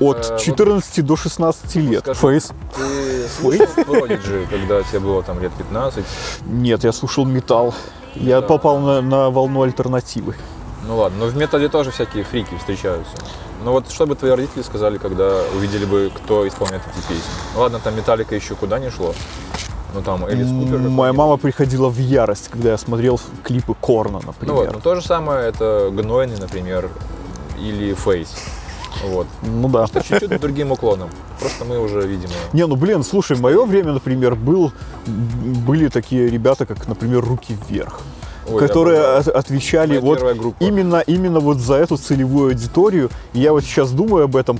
[0.00, 2.00] от Э, вот- 14 до 16 лет?
[2.02, 2.50] Скажи, Фейс.
[2.76, 6.04] Ты слушал Prodigy, когда тебе было там лет 15?
[6.46, 7.74] Нет, я слушал металл.
[8.14, 8.46] Я Да.
[8.46, 10.34] попал на, на волну альтернативы.
[10.86, 13.12] Ну ладно, но в металле тоже всякие фрики встречаются.
[13.64, 17.22] Ну вот что бы твои родители сказали, когда увидели бы, кто исполняет эти песни?
[17.54, 19.14] Ну ладно, там Металлика еще куда не шло.
[19.94, 20.78] Ну там Элис Купер.
[20.88, 24.54] Моя мама приходила в ярость, когда я смотрел клипы Корна, Ну например.
[24.56, 26.90] вот, ну то же самое, это Гнойный, например,
[27.58, 28.34] или Фейс.
[29.02, 29.26] Вот.
[29.42, 29.86] Ну да.
[29.88, 31.10] Чуть-чуть другим уклоном.
[31.40, 32.32] Просто мы уже, видимо...
[32.52, 34.72] Не, ну блин, слушай, в мое время, например, был,
[35.06, 38.00] были такие ребята, как, например, Руки вверх,
[38.48, 40.22] ой, которые да, от- отвечали вот
[40.60, 43.10] именно, именно вот за эту целевую аудиторию.
[43.32, 44.58] И я вот сейчас думаю об этом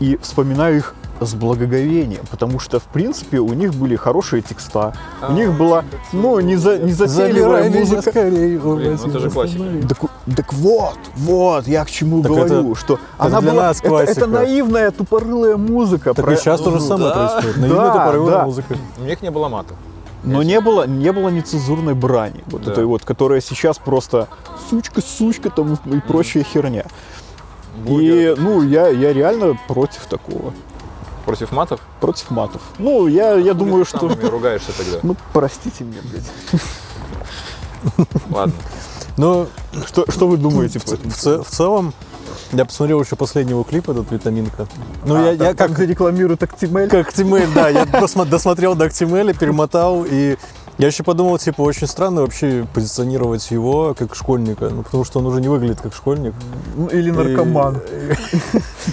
[0.00, 4.94] и вспоминаю их с благоговением, потому что, в принципе, у них были хорошие текста,
[5.28, 8.02] у них была, ну, не, за, не затейливая музыка.
[8.10, 8.58] скорее.
[8.58, 9.62] Блин, ну это же классика.
[9.88, 9.98] Так,
[10.36, 13.88] так вот, вот, я к чему Так говорю, это- что она для была, нас это,
[13.88, 14.12] классика.
[14.20, 17.28] это наивная тупорылая музыка, Так про- и сейчас то же самое да.
[17.28, 17.56] происходит.
[17.58, 18.44] Наивная Да, тупорылая да.
[18.46, 18.76] музыка.
[18.98, 19.76] У них не было матов.
[20.24, 22.72] но не было, не было нецензурной брани, вот Да.
[22.72, 24.28] этой вот, которая сейчас просто
[24.70, 26.86] сучка, сучка там и, и прочая херня.
[27.84, 28.38] И, Бургер.
[28.40, 30.54] ну, я, я реально против такого,
[31.24, 31.80] Против матов?
[32.00, 32.60] против матов.
[32.78, 33.98] Ну, я, я думаю, Ты что...
[34.10, 34.98] самыми ругаешься тогда.
[35.02, 36.60] Ну, простите меня, блядь.
[38.30, 38.54] Ладно.
[39.16, 39.46] Ну,
[39.86, 41.92] Что, что вы думаете по в, ц- в целом,
[42.52, 44.66] я посмотрел еще последний его клип, этот «Витаминка».
[45.04, 46.88] Ну, А, я, там- я как, где рекламируют Актимель.
[46.88, 50.36] как Актимель, да, я досмотрел до Актимеля, перемотал, и
[50.78, 55.26] я еще подумал, типа, очень странно вообще позиционировать его как школьника, ну, потому что он
[55.26, 56.34] уже не выглядит как школьник.
[56.76, 57.80] Ну, Или И- наркоман.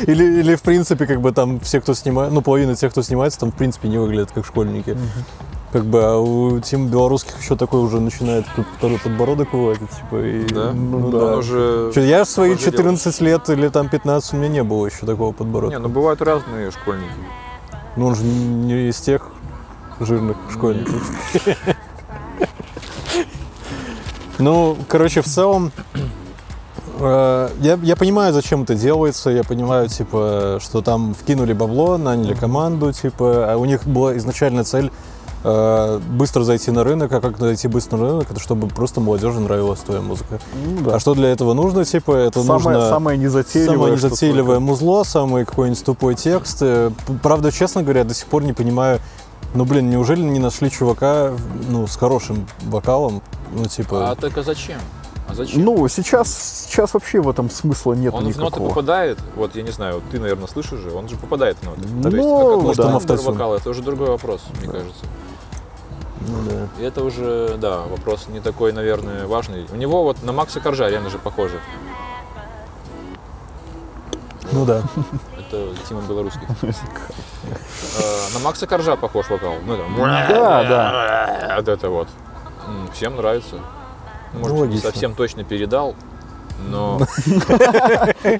[0.07, 3.39] Или, или, в принципе, как бы там все, кто снимает, ну, половина тех, кто снимается,
[3.39, 4.97] там, в принципе, не выглядят как школьники.
[5.71, 10.15] Как бы, а у тем белорусских еще такой уже начинает тут второй подбородок вылазить, типа,
[10.21, 10.45] и...
[10.53, 10.73] Да?
[10.73, 11.37] Ну, Он да.
[11.37, 11.91] уже...
[11.95, 12.71] Чё, Я в свои пожалел.
[12.73, 15.77] 14 лет или там 15 у меня не было еще такого подбородка.
[15.77, 17.07] Не, ну бывают разные школьники.
[17.95, 19.29] Ну он же не из тех
[20.05, 21.11] жирных школьников.
[24.39, 25.71] Ну, короче, в целом,
[27.01, 32.33] Э, Я, я понимаю, зачем это делается, я понимаю, типа, что там вкинули бабло, наняли
[32.33, 34.91] команду, типа, а у них была изначальная цель
[35.43, 39.39] э, быстро зайти на рынок, а как зайти быстро на рынок, это чтобы просто молодежи
[39.39, 40.39] нравилась твоя музыка.
[40.63, 40.95] Ну да.
[40.95, 42.89] А что для этого нужно, типа, это самое, нужно...
[42.89, 43.75] самое незатейливое.
[43.75, 46.57] Самое незатейливое музло, самый какой-нибудь тупой текст.
[46.61, 46.91] Э,
[47.23, 48.99] Правда, честно говоря, до сих пор не понимаю,
[49.53, 51.33] ну, блин, неужели не нашли чувака,
[51.69, 53.21] ну, с хорошим вокалом?
[53.51, 54.11] Ну, типа...
[54.11, 54.79] А так а зачем?
[55.27, 55.63] А зачем?
[55.63, 58.69] Ну, сейчас, сейчас вообще в этом смысла нет он в ноты никакого.
[58.69, 61.81] попадает, вот я не знаю, вот ты, наверное, слышишь же, он же попадает в ноты.
[61.81, 62.97] Ну, То есть, а как может, он он да.
[62.97, 63.25] автотюн.
[63.25, 65.05] вокал, это уже другой вопрос, мне кажется.
[66.21, 66.81] ну, да.
[66.81, 69.65] И это уже, да, вопрос не такой, наверное, важный.
[69.73, 71.59] У него вот на Макса Коржа реально же похоже.
[74.53, 74.81] Ну да.
[75.51, 76.47] Это Тима Белорусский.
[77.97, 79.55] Э, На Макса Коржа похож вокал.
[79.65, 81.55] Ну, там, Да, да.
[81.57, 82.07] Вот это вот.
[82.93, 83.55] Всем нравится.
[84.33, 85.95] Ну, Может, не совсем точно передал,
[86.69, 87.01] но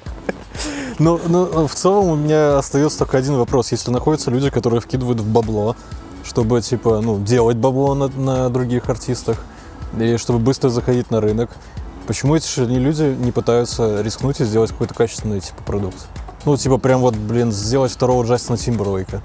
[0.98, 3.72] Ну, ну, в целом у меня остается только один вопрос.
[3.72, 5.76] Если находятся люди, которые вкидывают в бабло,
[6.24, 9.38] чтобы, типа, ну, делать бабло на, на других артистах,
[9.98, 11.50] и чтобы быстро заходить на рынок,
[12.06, 16.06] почему эти же люди не пытаются рискнуть и сделать какой-то качественный, типа, продукт?
[16.44, 19.22] Ну, типа, прям вот, блин, сделать второго Джастина Тимберлейка.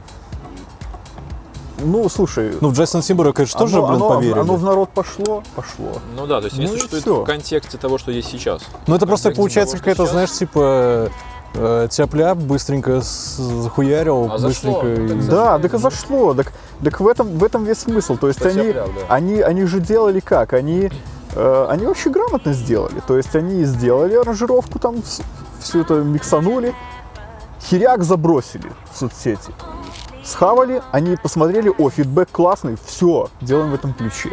[1.79, 4.39] Ну, слушай, Ну, в Джастина Тимберлейка же тоже, блин, оно- поверили.
[4.39, 5.99] оно в народ пошло, пошло.
[6.15, 7.21] ну да, то есть Ну не и существует всё.
[7.21, 8.63] в контексте того, что есть сейчас.
[8.87, 10.11] Ну, это просто получается какая-то, сейчас.
[10.11, 11.09] знаешь, типа,
[11.53, 15.01] э, тяп-ляп, быстренько с- захуярил, А зашло, быстренько...
[15.13, 15.37] ну, зашло.
[15.37, 16.33] Да, так и зашло.
[16.33, 16.53] Так,
[16.83, 18.15] так в, этом, в этом весь смысл.
[18.17, 19.01] То есть они, опрям, да.
[19.15, 20.53] они, они же делали как?
[20.53, 20.89] Они,
[21.35, 23.01] э, они вообще грамотно сделали.
[23.07, 25.21] То есть они сделали аранжировку, там вс-
[25.59, 26.73] все это миксанули,
[27.69, 29.51] херяк забросили в соцсети.
[30.23, 34.29] Схавали, они посмотрели, о, фидбэк классный, все, делаем в этом ключе.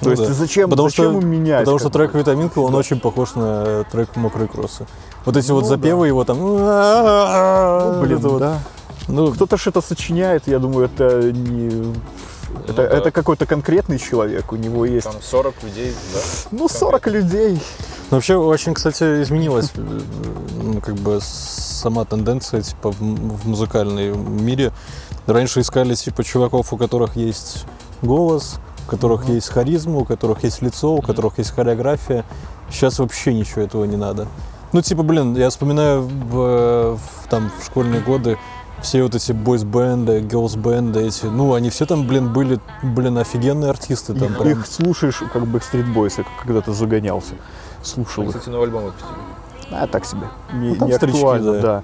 [0.00, 0.32] То Ну есть да.
[0.32, 1.60] зачем, Потому зачем что- менять?
[1.60, 4.86] Потому что трек «Витаминка», он очень похож на трек «Мокрые кроссы».
[5.24, 6.38] Вот эти вот Ну запевы его там...
[6.38, 8.38] Ну, блин, это вот.
[8.40, 8.58] да.
[9.08, 11.94] Ну, Кто-то это сочиняет, я думаю, это не...
[12.64, 12.82] Это, да.
[12.84, 16.20] это какой-то конкретный человек, у него есть, Там 40 людей, да?
[16.52, 17.52] ну, 40 людей.
[18.10, 20.00] ну, вообще очень, кстати, изменилась э,
[20.62, 24.72] ну, как бы сама тенденция типа в, м- в музыкальном мире.
[25.26, 27.64] Раньше искали типа чуваков, у которых есть
[28.02, 32.24] голос, у которых есть харизма, у которых есть лицо, у которых есть хореография.
[32.70, 34.26] Сейчас вообще ничего этого не надо.
[34.72, 38.36] Ну, типа, блин, я вспоминаю в, в- там в школьные годы
[38.86, 44.14] все вот эти бойс-бенды, герлс-бенды эти, ну, они все там, блин, были, блин, офигенные артисты.
[44.14, 44.60] Там Их, прям.
[44.60, 47.34] их слушаешь, Backstreet Boys, я когда-то загонялся.
[47.82, 48.36] Слушал Они, их.
[48.36, 49.10] кстати, новый альбом выпустили.
[49.72, 50.28] А, так себе.
[50.52, 51.60] Не, Ну, не старички, актуально, да.
[51.60, 51.82] да.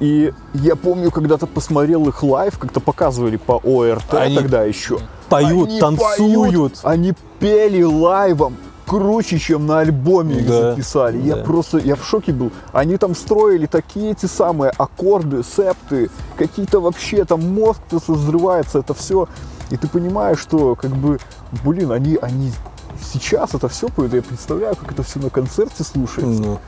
[0.00, 4.98] И я помню, когда-то посмотрел их live, как-то показывали по ОРТ Они тогда еще.
[5.30, 6.08] Поют, Они танцуют.
[6.50, 8.56] поют, они пели live ом
[8.92, 11.18] круче, чем на альбоме их Да, записали.
[11.18, 11.44] Я да.
[11.44, 12.50] просто, я в шоке был.
[12.72, 19.28] Они там строили такие эти самые аккорды, септы, какие-то вообще там мозг взрывается, это все.
[19.70, 21.18] И ты понимаешь, что как бы,
[21.64, 22.52] блин, они, они
[23.02, 26.42] сейчас это все поют, я представляю, как это все на концерте слушается.
[26.42, 26.58] Ну,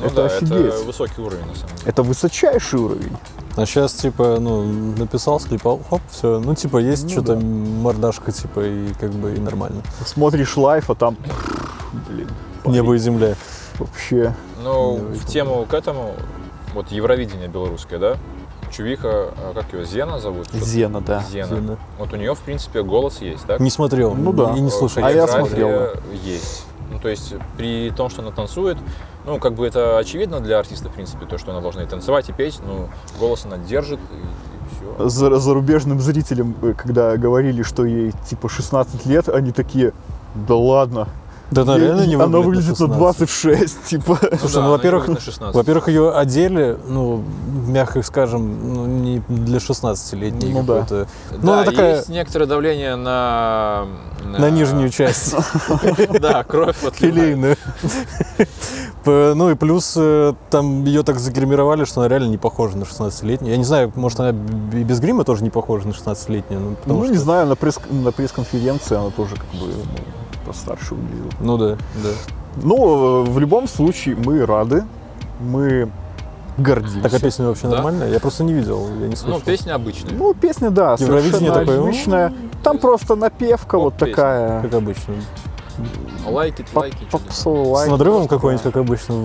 [0.00, 0.52] Ну Это да, офигеть.
[0.74, 1.82] это высокий уровень, на самом деле.
[1.90, 3.16] Это высочайший уровень.
[3.56, 4.64] а сейчас, типа, ну,
[4.96, 6.40] написал, склепал, хоп, все.
[6.40, 7.40] Ну, типа, есть Ну что-то да.
[7.44, 9.82] мордашка, типа, и как бы и нормально.
[10.06, 11.16] Смотришь лайф, а там,
[12.08, 12.28] блин,
[12.64, 13.34] Небо и земля.
[13.78, 14.34] вообще.
[14.62, 16.14] Ну, в тему к этому,
[16.74, 18.16] вот Евровидение белорусское, да?
[18.70, 20.48] Чувиха, а как ее, Зена зовут?
[20.52, 21.24] Зена, да.
[21.28, 21.56] Зена.
[21.56, 21.78] Зена.
[21.98, 23.58] Вот у нее, в принципе, голос есть, так?
[23.58, 24.52] Не смотрел, Ну да.
[24.56, 25.02] и не слушал.
[25.04, 25.88] А я смотрел,
[26.22, 26.66] есть.
[26.90, 28.76] Ну, то есть, при том, что она танцует,
[29.24, 32.28] ну, как бы это очевидно для артиста, в принципе, то, что она должна и танцевать,
[32.28, 35.08] и петь, ну, голос она держит, и, все.
[35.08, 39.92] За- зарубежным зрителям, э, когда говорили, что ей типа 16 лет, они такие,
[40.34, 41.08] да ладно.
[41.50, 44.18] Да, она реально не она выглядит выглядит на 26, типа.
[44.38, 45.08] Слушай, ну, во-первых,
[45.52, 47.22] во-первых, ее одели, ну,
[47.66, 50.80] мягко скажем, ну, не для 16-летней Ну да.
[50.82, 51.06] какой-то.
[51.32, 53.86] да, Ну, она такая есть некоторое давление на...
[54.38, 55.34] на нижнюю часть.
[56.20, 57.58] Да, кровь отливает.
[59.06, 63.50] Ну и плюс э, там ее так загримировали, что она реально не похожа на 16-летнюю.
[63.52, 66.60] Я не знаю, может она и без грима тоже не похожа на 16-летнюю.
[66.60, 69.74] Ну, Ну, что- не знаю, на, пресс- на пресс-конференции она тоже как бы ну,
[70.50, 71.30] постарше выглядела.
[71.40, 72.10] Ну да, да.
[72.56, 74.82] Ну, э, в любом случае, мы рады,
[75.40, 75.88] мы
[76.58, 77.02] гордимся.
[77.02, 77.76] Так, а песня вообще Да.
[77.76, 78.10] нормальная?
[78.10, 79.38] Я просто не видел, я не слышал.
[79.38, 80.12] Ну, песня обычная.
[80.12, 82.32] Ну, песня, да, Евровидение совершенно такое, ну, обычная.
[82.62, 84.62] Там просто напевка вот такая.
[84.62, 85.14] Как обычно.
[86.26, 86.96] Лайки, лайки.
[87.00, 87.18] чё-то.
[87.18, 89.24] Попсовый С надрывом какой-нибудь, как обычно.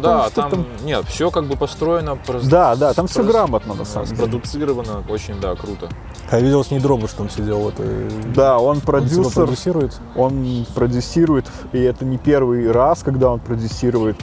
[0.00, 0.66] Да, что там, там?
[0.84, 4.16] нет, все как бы построено, Да, да, там все грамотно на самом деле.
[4.18, 5.88] спродуцировано, очень, да, круто.
[6.30, 8.08] А я видел, с ней Дробыш там сидел в этой...
[8.34, 10.00] Да, он Он типа продюсер, продюсирует.
[10.16, 14.16] он продюсирует, и это не первый раз, когда он продюсирует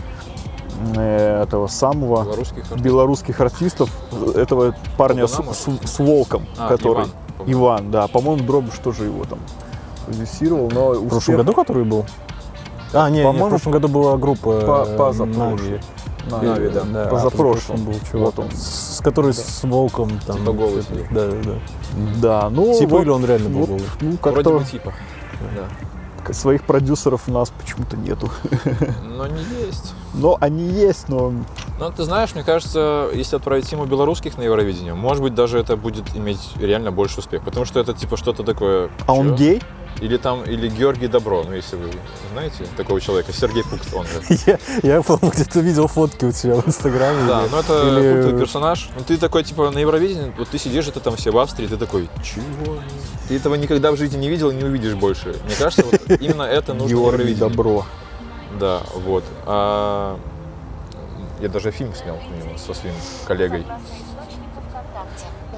[0.95, 2.81] э, этого самого Белорусских артистов.
[2.81, 3.89] белорусских артистов,
[4.35, 7.51] этого парня с, с- с волком, А, который Иван.
[7.51, 9.39] Иван, да, по-моему, Дробыш тоже его там
[10.13, 12.05] продюсировал, но В прошлом успех году который был?
[12.93, 15.47] А, не, не, в прошлом году была группа по- э, позапрошлый.
[15.47, 15.79] Нави.
[16.31, 16.83] на- Нави, да.
[16.83, 17.85] Да, а Позапрошлым.
[17.85, 18.35] был чувак.
[18.35, 18.51] Вот он.
[18.51, 20.37] С, с который с волком там.
[20.37, 21.05] Типа сидел.
[21.11, 21.55] Да, да, да.
[22.21, 23.83] Да, ну Типа вот- или он реально был вот, голый?
[24.01, 24.93] ну, Вроде как-то бы типа.
[25.55, 26.33] Да.
[26.33, 28.29] своих продюсеров у нас почему-то нету.
[29.17, 29.93] Но не есть.
[30.13, 31.31] Но они есть, но
[31.79, 35.77] Ну, ты знаешь, мне кажется, если отправить тему белорусских на Евровидение, может быть, даже это
[35.77, 37.43] будет иметь реально больше успех.
[37.43, 38.89] Потому что это типа что-то такое...
[39.07, 39.35] а он чё?
[39.35, 39.61] гей?
[40.01, 41.91] Или там, или Георгий Добро, ну, если вы
[42.31, 44.21] знаете такого человека, Сергей Пукс, он же.
[44.47, 44.59] Я,
[44.95, 47.27] я по-моему, где-то видел фотки у тебя в Инстаграме.
[47.27, 48.89] Да, или- ну это или- культовый персонаж.
[48.97, 51.75] Ну ты такой, типа, на Евровидении, вот ты сидишь, это там все в Австрии, ты
[51.75, 52.77] такой, чего?
[53.27, 55.35] Ты этого никогда в жизни не видел и не увидишь больше.
[55.45, 57.35] Мне кажется, вот именно это нужно Георгий.
[57.35, 57.85] Добро.
[58.57, 59.25] Да, вот.
[59.45, 60.17] А,
[61.41, 62.95] я даже фильм снял на него со своим
[63.27, 63.65] коллегой.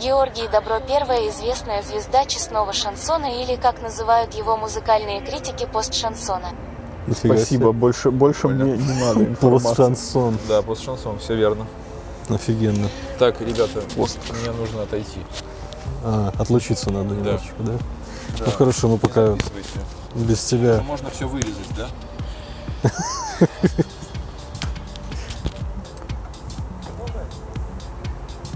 [0.02, 6.50] Георгий Добро– первая известная звезда честного шансона или, как называют его музыкальные критики, постшансона.
[7.06, 7.72] Нифига Спасибо, себе.
[7.72, 8.66] больше, больше Понял.
[8.66, 9.26] мне не надо.
[9.42, 10.40] Пост-шансон.
[10.48, 11.68] Да, постшансон, все верно.
[12.30, 12.90] Офигенно.
[13.20, 14.18] Так, ребята, Пост.
[14.42, 15.20] мне нужно отойти.
[16.04, 17.16] А, отлучиться надо Да.
[17.16, 17.74] немножечко, да?
[18.40, 19.36] Ну хорошо, мы пока
[20.16, 20.82] без тебя.
[20.82, 21.90] Можно все вырезать, да?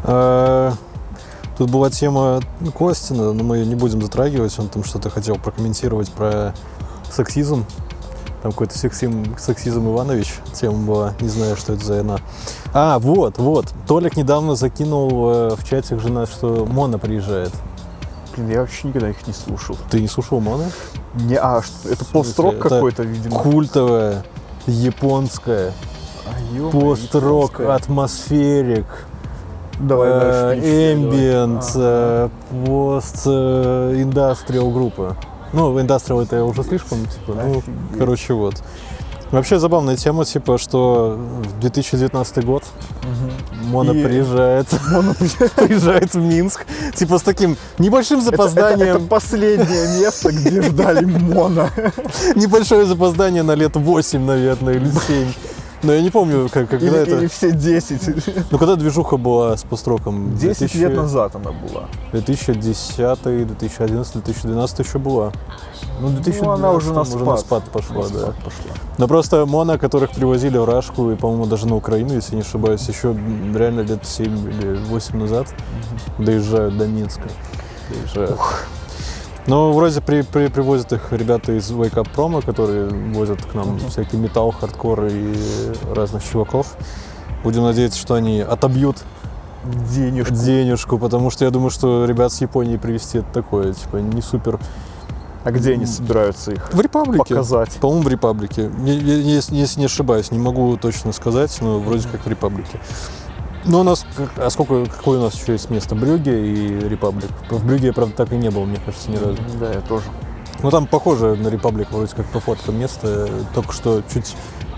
[0.08, 0.74] А,
[1.58, 2.42] Тут была тема
[2.78, 4.58] Костина, но мы ее не будем затрагивать.
[4.60, 6.54] Он там что-то хотел прокомментировать про
[7.10, 7.66] сексизм.
[8.42, 11.14] Там какой-то сексизм, сексизм Иванович тема была.
[11.22, 12.18] Не знаю, что это за она.
[12.74, 13.74] А, вот, вот.
[13.88, 17.52] Толик недавно закинул э, в чатик жена, что Мона приезжает.
[18.36, 19.78] Блин, я вообще никогда их не слушал.
[19.90, 20.70] Ты не слушал Мона?
[21.16, 23.40] Не, а, это пост-рок какой-то, видимо.
[23.40, 24.26] Культовая,
[24.68, 25.72] японская,
[26.26, 28.86] А, пост-рок, атмосферик.
[29.80, 30.62] Давай э, дальше.
[30.62, 31.86] не читай, Ambient, давай.
[31.86, 32.30] э,
[32.66, 35.16] пост индастриал группа.
[35.54, 37.64] Ну, индастриал это уже слишком, типа, ну,
[37.98, 38.56] короче, вот.
[39.32, 42.64] Вообще забавная тема, типа, что в 2019 год
[43.04, 43.70] Мгм.
[43.72, 45.14] Мона И- приезжает, Мона
[45.56, 51.70] приезжает в Минск, типа с таким небольшим Это, это запозданием, последнее место, где ждали Мона.
[52.36, 55.28] небольшое запоздание на лет 8, наверное, или 7.
[55.86, 57.18] Но я не помню, как, когда Или, это...
[57.18, 58.26] или все 10.
[58.52, 60.36] Ну, когда движуха была с построком?
[60.36, 61.84] 10 2000 лет назад она была.
[62.12, 65.32] 2010, 2011, 2012 еще была.
[66.02, 67.40] Ну, 2012 Ну, она уже на уже на спад.
[67.40, 68.20] спад пошла, На да.
[68.20, 68.72] спад пошла.
[68.98, 72.88] Но просто Мона, которых привозили в Рашку и, по-моему, даже на Украину, если не ошибаюсь,
[72.90, 73.16] еще
[73.54, 75.48] реально лет 7 или 8 назад
[76.18, 77.30] доезжают до Минска.
[77.90, 78.40] Доезжают.
[79.48, 83.78] Ну, вроде при, при- привозят их ребята из Wake Up Promo, которые возят к нам
[83.90, 85.36] всякий металл, хардкор и
[85.94, 86.76] разных чуваков.
[87.44, 88.98] Будем надеяться, что они отобьют
[89.92, 90.34] Денежку.
[90.34, 94.60] денежку, потому что я думаю, что ребят с Японии привезти это такое, типа, не супер.
[95.44, 97.20] А где они собираются их В Репаблике.
[97.20, 97.70] показать?
[97.80, 98.72] По-моему, в Репаблике.
[98.84, 102.80] Если не ошибаюсь, не могу точно сказать, но вроде как в Репаблике.
[103.68, 104.06] Но у нас,
[104.38, 105.96] а сколько, какое у нас еще есть место?
[105.96, 107.32] Брюге и Репаблик.
[107.50, 109.38] В Брюге правда, так и не был, мне кажется, ни разу.
[109.60, 110.06] Да, я тоже.
[110.62, 114.36] Ну, там похоже на Репаблик, вроде как по фоткам место, только что чуть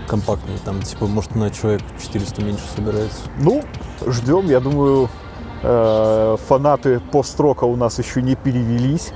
[0.08, 0.58] компактнее.
[0.64, 3.18] Там, типа, может, на человек 400 меньше собирается.
[3.38, 3.62] Ну,
[4.06, 4.46] ждем.
[4.46, 5.08] Я думаю,
[5.62, 9.12] э, фанаты пост-рока у нас еще не перевелись.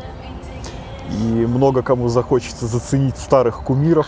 [1.10, 4.06] И много кому захочется заценить старых кумиров.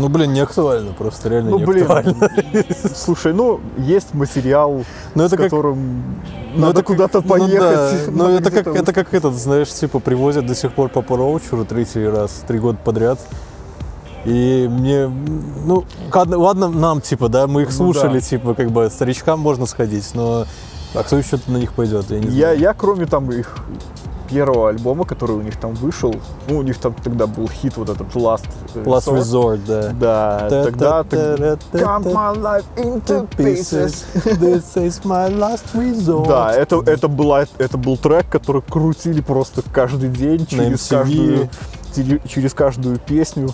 [0.00, 2.30] Ну, блин, не актуально просто, реально Ну, не блин, актуально.
[2.94, 4.84] слушай, ну, есть материал,
[5.14, 6.14] Ну, это с как которым
[6.54, 8.06] Ну, надо это как- куда-то ну поехать.
[8.06, 11.42] да, Ну, это как, это как этот, знаешь, типа привозят до сих пор Папа Роуч
[11.52, 13.18] уже третий раз, три года подряд.
[14.24, 15.08] И мне,
[15.64, 18.20] ну, ладно, нам, типа, да, мы их Ну слушали, да.
[18.20, 20.44] типа, как бы, старичкам можно сходить, но
[20.94, 22.58] а кто еще на них пойдет, я не Я, знаю.
[22.60, 23.56] я, кроме там их
[24.28, 26.14] первого альбома, который у них там вышел,
[26.48, 29.18] ну, у них там тогда был хит вот этот Last, э, Last Resort.
[29.18, 30.48] Resort, да.
[30.48, 34.04] Да, тогда Cut my life into pieces.
[34.24, 36.28] This is my last resort.
[36.28, 41.48] Да, это, это, была, это был трек, который крутили просто каждый день через каждую,
[42.26, 43.48] через каждую песню.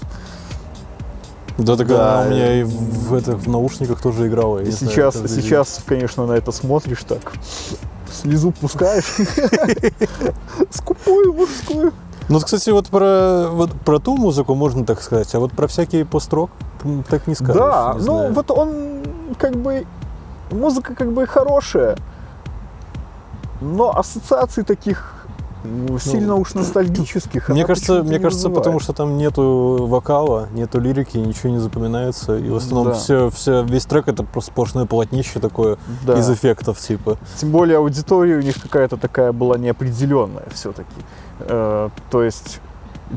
[1.56, 2.20] Да, так Да.
[2.20, 4.58] она у меня и в, в этих в наушниках тоже играла.
[4.58, 5.28] И знаю, сейчас, день.
[5.28, 7.32] сейчас, конечно, на это смотришь так,
[8.14, 9.04] слезу пускаешь.
[10.70, 11.92] Скупую мужскую.
[12.28, 16.04] Ну, кстати, вот про, вот про ту музыку можно так сказать, а вот про всякий
[16.04, 16.50] пост-рок
[17.08, 17.56] так не скажешь.
[17.56, 19.02] да, не ну вот он
[19.38, 19.86] как бы
[20.50, 21.96] музыка как бы хорошая,
[23.60, 25.23] но ассоциаций таких
[25.64, 27.48] ну, сильно уж ностальгических.
[27.48, 32.36] Мне кажется, мне не кажется, потому что там нету вокала, нету лирики, ничего не запоминается.
[32.36, 32.98] И в основном Да.
[32.98, 36.18] все, все, весь трек это просто сплошное полотнище такое Да.
[36.18, 37.16] из эффектов, типа.
[37.36, 40.88] Тем более аудитория у них какая-то такая была неопределенная все-таки.
[41.48, 42.60] то есть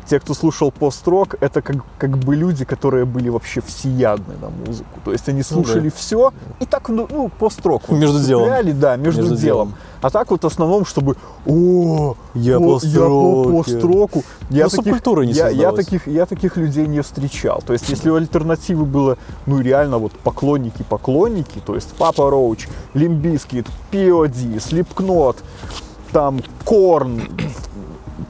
[0.05, 4.99] те, кто слушал пост-рок, это как, как бы люди, которые были вообще всеядны на музыку.
[5.05, 5.63] То есть они Ну да.
[5.63, 7.83] слушали все и так, ну, ну, пост-рок.
[7.87, 8.79] вот Между делом.
[8.79, 9.67] Да, между, Между делом.
[9.69, 9.73] делом.
[10.01, 14.23] А так вот в основном, чтобы о, Я о, пост я по пост-року.
[14.49, 17.63] Я Ну, не я, я, таких, я таких людей не встречал.
[17.65, 23.19] То есть, если у альтернативы было, ну, реально вот поклонники-поклонники, то есть Papa Roach, Limp
[23.19, 25.37] Bizkit, P.O.D., Slipknot,
[26.11, 27.21] там Korn,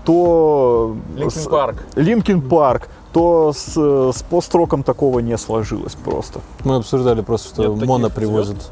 [0.07, 0.95] то...
[1.17, 1.75] Linkin Park.
[1.95, 6.39] Linkin Park, то с, с пост-роком такого не сложилось просто.
[6.63, 8.15] Мы обсуждали просто, что Нет моно звезд?
[8.15, 8.71] привозят.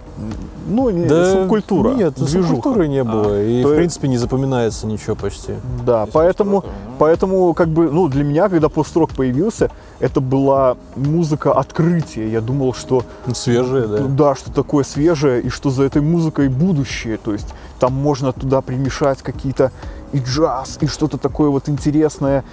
[0.68, 1.90] Ну, не, Да субкультура.
[1.94, 2.48] Нет, движуха.
[2.48, 3.42] субкультуры не было.
[3.44, 5.54] и, то в есть- принципе, не запоминается ничего почти.
[5.86, 6.72] Да, Если поэтому, ну.
[7.00, 9.70] поэтому, как бы, ну, для меня, когда пост-рок появился,
[10.00, 12.30] это была музыка открытия.
[12.32, 13.98] Я думал, что Ну, свежие, да.
[14.04, 17.18] Да, что такое свежее, и что за этой музыкой будущее.
[17.18, 19.72] То есть там можно туда примешать какие-то
[20.16, 22.46] и джаз, и что-то такое вот интересное.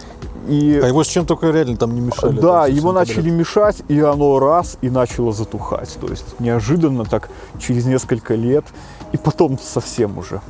[0.49, 2.37] И А его с чем только реально там не мешали.
[2.39, 3.35] да, его совсем начали подряд.
[3.39, 5.97] мешать, и оно раз и начало затухать.
[6.01, 8.65] То есть неожиданно так через несколько лет,
[9.13, 10.41] и потом совсем уже.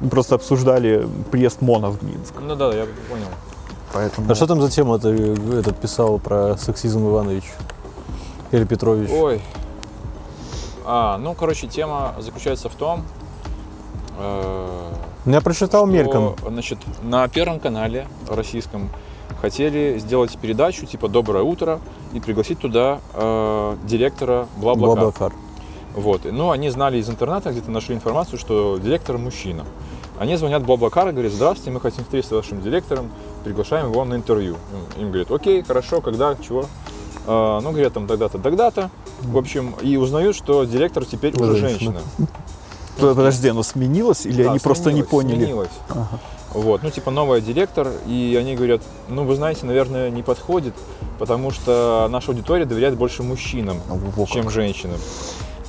[0.00, 2.34] Мы просто обсуждали приезд Мона в Минск.
[2.40, 3.26] Ну да, я понял.
[3.92, 4.30] Поэтому...
[4.30, 7.44] А что там за тема ты этот писал про сексизм Иванович?
[8.52, 9.10] Или Петрович?
[9.10, 9.42] Ой.
[10.84, 13.02] А, ну, короче, тема заключается в том,
[14.18, 14.92] э,
[15.26, 16.36] Я прочитал что, мельком.
[16.46, 18.88] Значит, на Первом канале российском
[19.40, 21.80] хотели сделать передачу типа «Доброе утро»
[22.12, 24.96] и пригласить туда э, директора Блаблакар.
[24.96, 25.32] Блаблакар.
[25.94, 26.22] Вот.
[26.24, 29.64] Ну, они знали из интернета, где-то нашли информацию, что директор мужчина.
[30.18, 33.10] Они звонят Блаблакар и говорят, здравствуйте, мы хотим встретиться с вашим директором,
[33.44, 34.56] приглашаем его на интервью.
[34.96, 36.66] Им говорят, окей, хорошо, когда, чего?
[37.26, 38.90] А, ну, говорят, там тогда-то, тогда-то.
[39.22, 42.00] В общем, и узнают, что директор теперь уже Женщина.
[42.18, 42.28] женщина.
[42.96, 45.36] Подожди, оно сменилось или Да, они просто не поняли?
[45.36, 45.70] Сменилось.
[45.88, 46.08] Ага.
[46.54, 50.74] Вот, ну, типа, новая директор, и они говорят, ну, вы знаете, наверное, не подходит,
[51.18, 54.32] потому что наша аудитория доверяет больше мужчинам, Во как.
[54.34, 54.96] чем женщинам.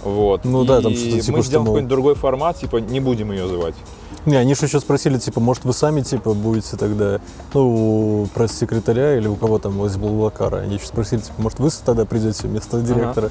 [0.04, 0.46] Вот.
[0.46, 3.00] Ну и да, там что-то типа, мы что, сделаем мол- какой-нибудь другой формат, типа, не
[3.02, 3.76] будем ее звать.
[4.28, 7.22] Не, они же еще спросили, типа, может, вы сами, типа, будете тогда,
[7.54, 10.58] ну, у пресс-секретаря или у кого там из Блаблакара.
[10.58, 13.30] Они еще спросили, типа, может, вы тогда придете вместо директора.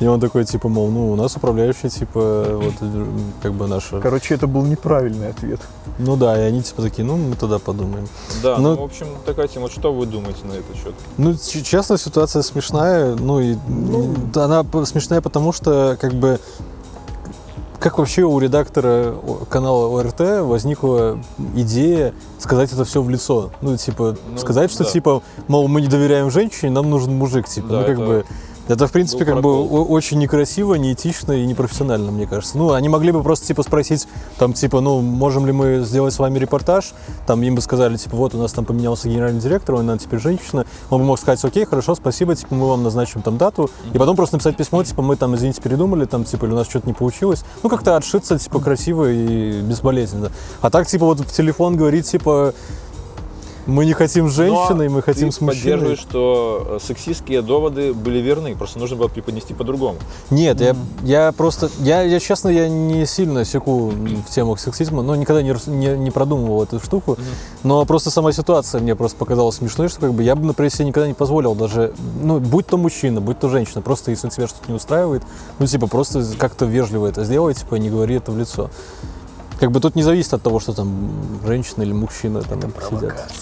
[0.00, 2.74] И он такой, типа, мол, ну, у нас управляющий, типа, вот,
[3.40, 4.00] как бы наша.
[4.00, 5.60] Короче, это был неправильный ответ.
[6.00, 8.08] Ну да, и они, типа, такие, ну, мы тогда подумаем.
[8.42, 9.70] Да, Ну- ну, в общем, такая тема.
[9.70, 10.94] Что вы думаете на этот счет?
[11.18, 13.14] Ну, честно, ситуация смешная.
[13.14, 16.40] Ну, и м, она смешная, потому что, как бы,
[17.82, 19.14] как вообще у редактора
[19.50, 21.18] канала ОРТ возникла
[21.56, 23.50] идея сказать это все в лицо?
[23.60, 24.90] Ну, типа, Ну, сказать, что, да.
[24.90, 27.68] типа, мол, мы не доверяем женщине, нам нужен мужик, типа.
[27.68, 28.24] Да, ну, как это бы,
[28.68, 32.56] это, в принципе, был как бы очень некрасиво, неэтично и непрофессионально, мне кажется.
[32.58, 34.06] Ну, они могли бы просто, типа, спросить,
[34.38, 36.92] там, типа, ну, можем ли мы сделать с вами репортаж?
[37.26, 40.64] Там им бы сказали, типа, вот, у нас там поменялся генеральный директор, она теперь женщина.
[40.90, 43.70] Он бы мог сказать, окей, хорошо, спасибо, типа, мы вам назначим там дату.
[43.92, 46.68] И потом просто написать письмо, типа, мы там, извините, передумали, там, типа, или у нас
[46.68, 47.44] что-то не получилось.
[47.62, 50.30] Ну, как-то отшиться, типа, красиво и безболезненно.
[50.60, 52.54] А так, типа, вот в телефон говорит, типа,
[53.66, 55.62] мы не хотим с женщиной, Но мы хотим ты с мужчиной.
[55.62, 59.98] поддерживаешь, что э, сексистские доводы были верны, просто нужно было преподнести по-другому.
[60.30, 65.14] Нет, я, я просто, я, я честно, я не сильно секу в темах сексизма, но
[65.14, 67.16] никогда не, не, не продумывал эту штуку.
[67.62, 70.86] Но просто сама ситуация мне просто показалась смешной, что как бы я бы, например, себе
[70.86, 74.68] никогда не позволил даже, ну, будь то мужчина, будь то женщина, просто если тебя что-то
[74.68, 75.22] не устраивает,
[75.58, 78.70] ну, типа, просто как-то вежливо это сделай, типа, не говори это в лицо.
[79.62, 81.08] Как бы тут не зависит от того, что там
[81.46, 82.60] женщина или мужчина там
[82.90, 83.32] сидят.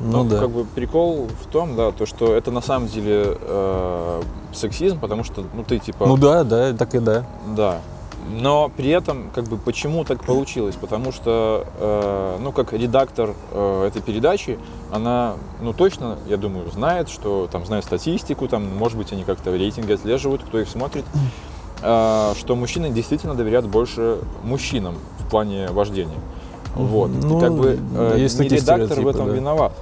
[0.00, 0.40] Ну Но да.
[0.40, 5.22] как бы прикол в том, да, то, что это на самом деле э, сексизм, потому
[5.22, 6.06] что, ну, ты типа...
[6.06, 7.24] Ну да, да, так и да.
[7.56, 7.80] Да.
[8.28, 10.74] Но при этом, как бы, почему так получилось?
[10.74, 14.58] Потому что, э, ну, как редактор э, этой передачи,
[14.90, 19.52] она, ну, точно, я думаю, знает, что там знает статистику, там, может быть, они как-то
[19.52, 21.04] рейтинги отслеживают, кто их смотрит,
[21.80, 24.96] э, что мужчины действительно доверяют больше мужчинам
[25.26, 26.18] в плане вождения.
[26.74, 27.10] Вот.
[27.10, 29.32] Ну, И как бы э, есть не редактор в этом да.
[29.32, 29.72] виноват.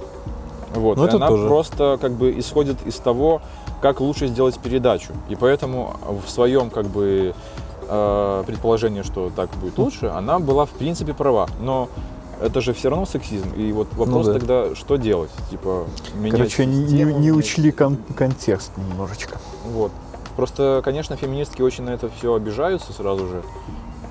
[0.75, 0.97] Вот.
[0.97, 1.47] Ну, И это она тоже.
[1.47, 3.41] просто как бы исходит из того,
[3.81, 5.11] как лучше сделать передачу.
[5.29, 7.33] И поэтому в своем как бы
[7.87, 11.47] э, предположении, что так будет лучше, она была в принципе права.
[11.61, 11.89] Но
[12.41, 13.49] это же все равно сексизм.
[13.55, 14.39] И вот вопрос Ну да.
[14.39, 15.31] тогда, что делать?
[15.49, 15.85] Типа,
[16.15, 19.37] менять Короче, не, систему, не менять- учли кон- контекст немножечко.
[19.71, 19.91] Вот.
[20.35, 23.43] Просто, конечно, феминистки очень на это все обижаются сразу же.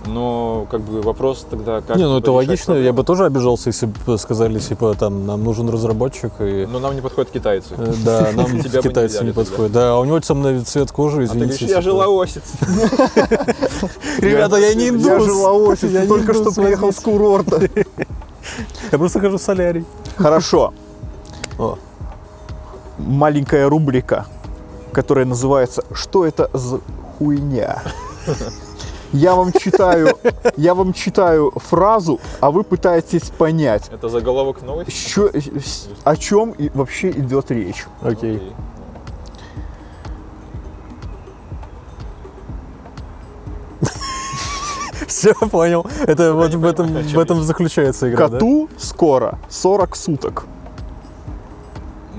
[0.07, 1.97] Но как бы вопрос тогда, как...
[1.97, 2.73] не, ну это логично.
[2.73, 2.97] Я проблему.
[2.97, 7.01] бы тоже обижался, если бы сказали, типа, там, нам нужен разработчик, и Но нам не
[7.01, 7.75] подходят китайцы.
[7.77, 9.73] э, да, нам китайцы не подходят.
[9.73, 11.67] Да, а у него темный цвет кожи, А извините.
[11.67, 11.83] я типа.
[11.83, 12.43] же лаосец.
[14.19, 15.07] Ребята, я не индус.
[15.07, 17.61] Я же лаосец, Я только что приехал с курорта.
[18.91, 19.85] Я просто хожу в солярий.
[20.17, 20.73] Хорошо.
[22.99, 24.27] Маленькая рубрика,
[24.93, 26.81] которая называется «Что это за
[27.19, 27.83] хуйня?»
[29.13, 30.19] Я вам читаю,
[30.57, 34.91] я вам читаю фразу, а вы пытаетесь понять, Это заголовок новости?
[35.61, 37.85] с- о чем и вообще идет речь.
[38.01, 38.41] Окей.
[45.07, 45.87] Все, понял.
[46.07, 48.35] Это вот в этом, в этом заключается игра, да?
[48.39, 50.45] Коту скоро 40 суток.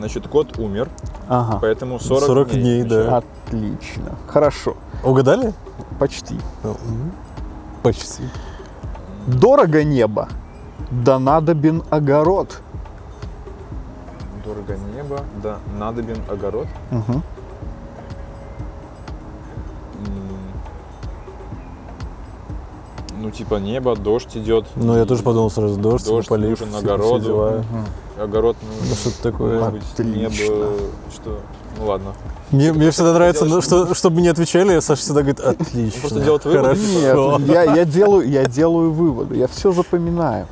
[0.03, 0.89] Значит, кот умер,
[1.29, 1.59] Ага.
[1.61, 3.03] поэтому 40, 40 дней, да.
[3.05, 4.11] Значит, Отлично.
[4.27, 4.75] Хорошо.
[5.01, 5.53] Угадали?
[5.97, 6.37] Почти.
[6.61, 6.75] Ну,
[7.83, 8.23] Почти.
[9.27, 10.27] Дорого небо.
[10.91, 12.59] Да надобен огород.
[14.43, 16.67] Дорого небо, да, надобен огород.
[16.91, 17.23] М,
[23.21, 24.65] Ну, типа небо, дождь идет.
[24.75, 27.19] Ну, я тоже подумал сразу, дождь, Дождь, полив, нужен все- все огороду.
[27.25, 27.63] дела.
[28.17, 29.59] Огород, ну, Ну, что-то такое.
[29.59, 30.19] может быть, Отлично.
[30.53, 30.79] небо,
[31.11, 31.39] что...
[31.79, 32.13] Ну, ладно.
[32.51, 35.99] Мне, мне всегда нравится, делаешь- ну, что, чтобы не отвечали, Саша всегда говорит, отлично.
[36.01, 36.61] просто делает выводы,
[37.01, 37.39] Хорошо.
[37.39, 40.47] Нет, я, я, делаю, я делаю выводы, я все запоминаю.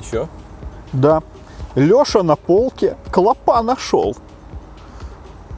[0.00, 0.28] Еще?
[0.92, 1.22] Да.
[1.74, 4.16] Леша на полке клопа нашел.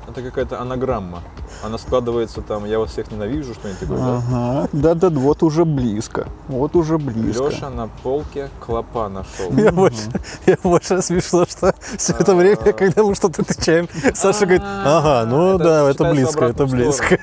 [0.08, 1.22] Это какая-то анаграмма.
[1.62, 4.16] Она складывается там, я вас всех ненавижу, что-нибудь такое, да?
[4.16, 4.68] Ага.
[4.72, 6.28] Да, да, вот уже близко.
[6.46, 7.48] Вот уже близко.
[7.48, 9.50] Леша на полке клопа нашел.
[9.52, 10.02] Я больше,
[10.46, 15.58] я больше смешно, что все это время, когда мы что-то отвечаем, Саша говорит, ага, ну
[15.58, 17.18] да, это близко, это близко.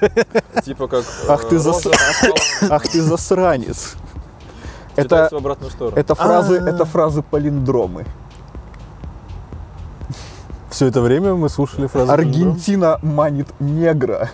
[0.63, 1.59] Типа как Ах ты э,
[2.69, 3.95] Ах ты засранец.
[4.95, 5.97] Это, читается в обратную сторону.
[5.97, 6.69] это фразы, А.
[6.69, 8.05] это фразы палиндромы.
[10.76, 12.11] Все это время мы слушали фразу.
[12.11, 14.30] Аргентина манит негра.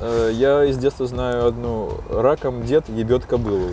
[0.00, 2.00] Э, Я из детства знаю одну.
[2.10, 3.68] Раком дед ебет кобылу.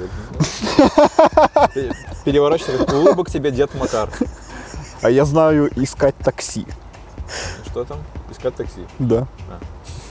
[0.77, 1.71] Вот.
[1.73, 1.91] Пе-
[2.23, 4.09] Переворачивается, как улыбок тебе, дед Макар.
[5.01, 6.67] А я знаю искать такси.
[7.65, 7.97] Что там?
[8.29, 8.85] Искать такси.
[8.99, 9.25] Да.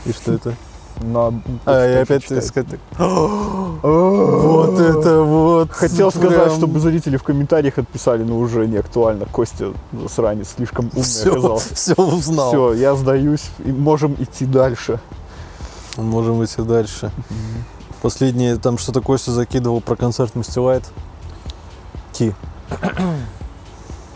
[0.05, 0.57] И что это?
[1.03, 1.33] На,
[1.65, 2.79] А, я опять сказать.
[3.83, 5.73] Вот это вот.
[5.73, 9.27] Хотел сказать, чтобы зрители в комментариях отписали, но уже не актуально.
[9.27, 11.75] Костя засранец слишком умный все, оказался.
[11.75, 12.49] все узнал.
[12.49, 15.01] Все, я сдаюсь, можем идти дальше.
[15.97, 17.11] Можем идти дальше.
[18.03, 20.85] Последнее, там что-то Костя закидывал про концерт Мастилайт.
[22.13, 22.35] Ки.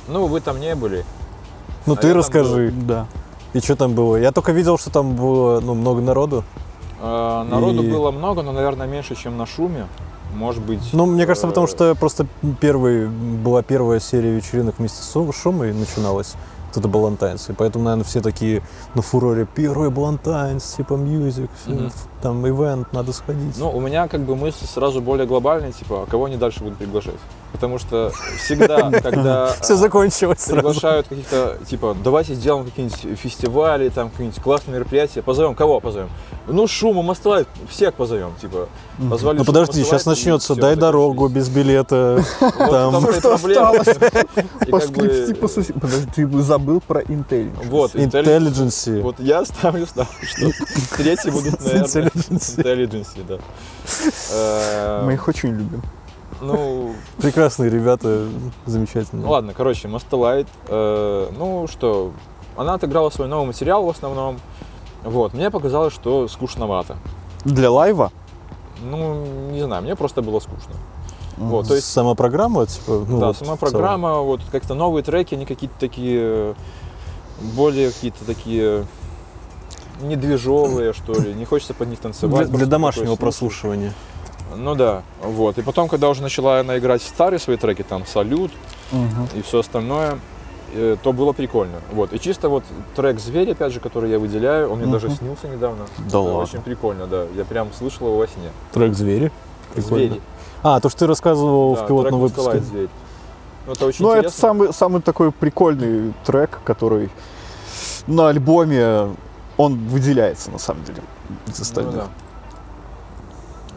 [0.08, 1.04] Ну, вы там не были.
[1.84, 2.70] Ну А ты расскажи.
[2.70, 3.08] Да.
[3.54, 4.16] И что там было?
[4.16, 6.44] Я только видел, что там было ну, много народу.
[7.00, 9.86] Э, Народу И- было много, но, наверное, меньше, чем на шуме.
[10.34, 10.80] Может быть.
[10.92, 12.26] Ну, мне кажется, э, потому что просто
[12.60, 16.34] первый, была первая серия вечеринок вместе с Шу- Шумой начиналась.
[16.68, 17.48] Вот это Балантайнс.
[17.48, 18.62] И поэтому, наверное, все такие
[18.94, 19.46] на фуроре.
[19.54, 21.90] Первый Балантайнс, типа мьюзик, Мгм.
[22.20, 23.56] там ивент, надо сходить.
[23.56, 26.76] Ну, у меня как бы мысль сразу более глобальная, типа, а кого они дальше будут
[26.76, 27.14] приглашать?
[27.52, 34.10] Потому что всегда, когда все а, закончилось приглашают каких-то, типа, давайте сделаем какие-нибудь фестивали, там
[34.10, 36.08] какие-нибудь классные мероприятия, позовем кого позовем?
[36.48, 38.68] Ну, Шума, Мастлайт, всех позовем, типа,
[39.10, 42.24] позвали Ну подожди, сейчас начнется, дай дорогу без билета.
[42.40, 43.12] Вот там.
[43.12, 43.70] Что проблема.
[43.70, 43.96] осталось?
[45.56, 45.80] Соседу.
[45.80, 47.50] Подожди, ты забыл про Intel.
[47.64, 49.00] Вот, Intelligence.
[49.00, 50.50] Вот я ставлю ставлю, что
[50.96, 52.56] третий будут, наверное, Intelligence.
[52.56, 53.40] Intelligence,
[54.32, 55.00] да.
[55.04, 55.82] Мы их очень любим.
[56.40, 58.28] Ну, Прекрасные ребята,
[58.66, 59.24] замечательные.
[59.24, 60.46] Ну ладно, короче, Мастелайт.
[60.68, 62.12] э, ну что,
[62.56, 64.38] она отыграла свой новый материал в основном.
[65.02, 66.96] Вот, мне показалось, что скучновато.
[67.44, 68.12] Для лайва?
[68.82, 70.74] Ну, не знаю, мне просто было скучно.
[71.36, 75.34] Вот, то есть, Сама программа, типа, ну, да, вот сама программа, вот как-то новые треки,
[75.34, 76.54] они какие-то такие,
[77.54, 78.86] более какие-то такие
[80.00, 81.34] недвижовые, что ли.
[81.34, 82.48] Не хочется под них танцевать.
[82.48, 83.92] Для, для домашнего прослушивания.
[84.54, 85.58] Ну да, вот.
[85.58, 88.52] И потом, когда уже начала она играть старые свои треки, там «Салют»,
[89.34, 90.18] и все остальное,
[90.72, 91.80] э, то было прикольно.
[91.92, 92.12] Вот.
[92.12, 92.62] И чисто вот
[92.94, 95.86] трек «Зверь», опять же, который я выделяю, он мне даже снился недавно.
[95.98, 96.38] Да Это ладно.
[96.40, 97.24] Очень прикольно, да.
[97.34, 98.50] Я прям слышал его во сне.
[98.72, 99.32] Трек «Звери».
[99.74, 100.06] Прикольно.
[100.06, 100.20] «Звери».
[100.62, 102.42] А, то, что ты рассказывал Да, в пилотном трек выпуске.
[102.42, 102.88] «Мастелайт «Зверь».
[103.66, 104.40] Ну, это очень Ну, это интересно.
[104.40, 107.10] самый, самый такой прикольный трек, который
[108.06, 109.08] на альбоме
[109.56, 111.02] он выделяется на самом деле
[111.48, 111.94] из Ну, остальных.
[111.94, 112.06] да.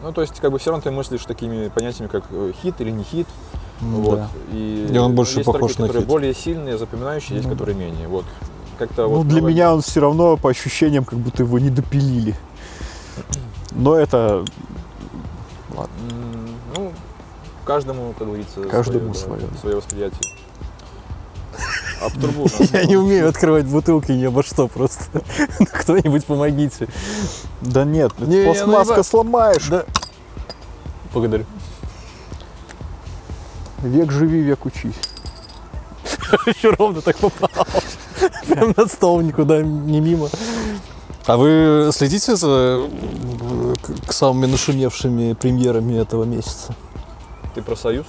[0.02, 2.90] Ну, то есть, как бы все равно ты мыслишь такими понятиями, как э, хит или
[2.90, 3.26] не хит.
[3.82, 4.16] М, Вот.
[4.18, 4.28] да.
[4.52, 6.08] И, И он больше есть похож треки, на которые хит.
[6.08, 7.54] более сильные, запоминающие, есть Ну.
[7.54, 8.08] которые менее.
[8.08, 8.24] Вот.
[8.78, 11.70] Как-то Ну, вот для новое- меня он все равно по ощущениям, как будто его не
[11.70, 12.34] допилили.
[13.72, 14.44] Но это
[15.76, 15.86] М,
[16.76, 16.92] Ну,
[17.64, 19.58] каждому, как говорится, Каждому свое, свое.
[19.60, 20.18] свое восприятие.
[22.00, 22.46] Об трубу.
[22.72, 25.04] Я не умею открывать бутылки ни обо что просто.
[25.72, 26.88] Кто-нибудь помогите.
[27.60, 29.06] Да нет, ну, ебать.
[29.06, 29.68] сломаешь.
[29.68, 29.84] Да.
[31.12, 31.44] Благодарю.
[33.82, 34.94] Век живи, век учись.
[36.46, 37.66] Еще ровно так попал.
[38.46, 40.28] Прям на стол никуда не мимо.
[41.26, 42.48] А вы следите за
[42.82, 46.74] э, к- к самыми нашумевшими премьерами этого месяца?
[47.54, 48.06] Ты про союз?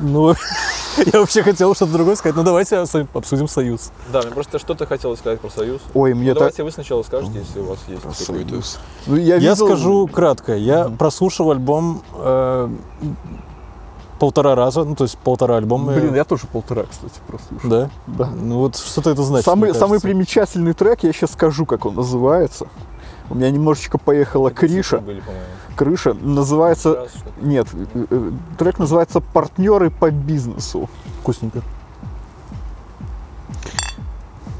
[0.00, 0.34] Ну,
[1.12, 2.36] я вообще хотел что-то другое сказать.
[2.36, 2.76] Ну, давайте
[3.12, 3.90] обсудим «Союз».
[4.12, 5.80] Да, мне просто что-то хотел сказать про союз.
[5.94, 6.38] Ой, Ну, мне так...
[6.38, 8.60] давайте вы сначала скажете, если у вас есть какой-то.
[9.06, 10.54] Ну, я, Я видел- скажу кратко.
[10.56, 12.68] Я прослушал альбом э,
[14.18, 15.92] полтора раза, ну, то есть полтора альбома.
[15.92, 17.70] Блин, я тоже полтора, кстати, прослушал.
[17.70, 17.90] Да?
[18.06, 18.26] Да.
[18.30, 19.44] Ну, вот что-то это значит.
[19.44, 22.66] самый, мне самый примечательный трек, я сейчас скажу, как он называется.
[23.30, 24.98] У меня немножечко поехала крыша.
[24.98, 25.46] Были, по-моему.
[25.76, 26.94] Крыша называется...
[26.94, 27.12] Раз.
[27.40, 30.88] Нет, э, э, трек называется «Партнеры по бизнесу».
[31.20, 31.62] Вкусненько.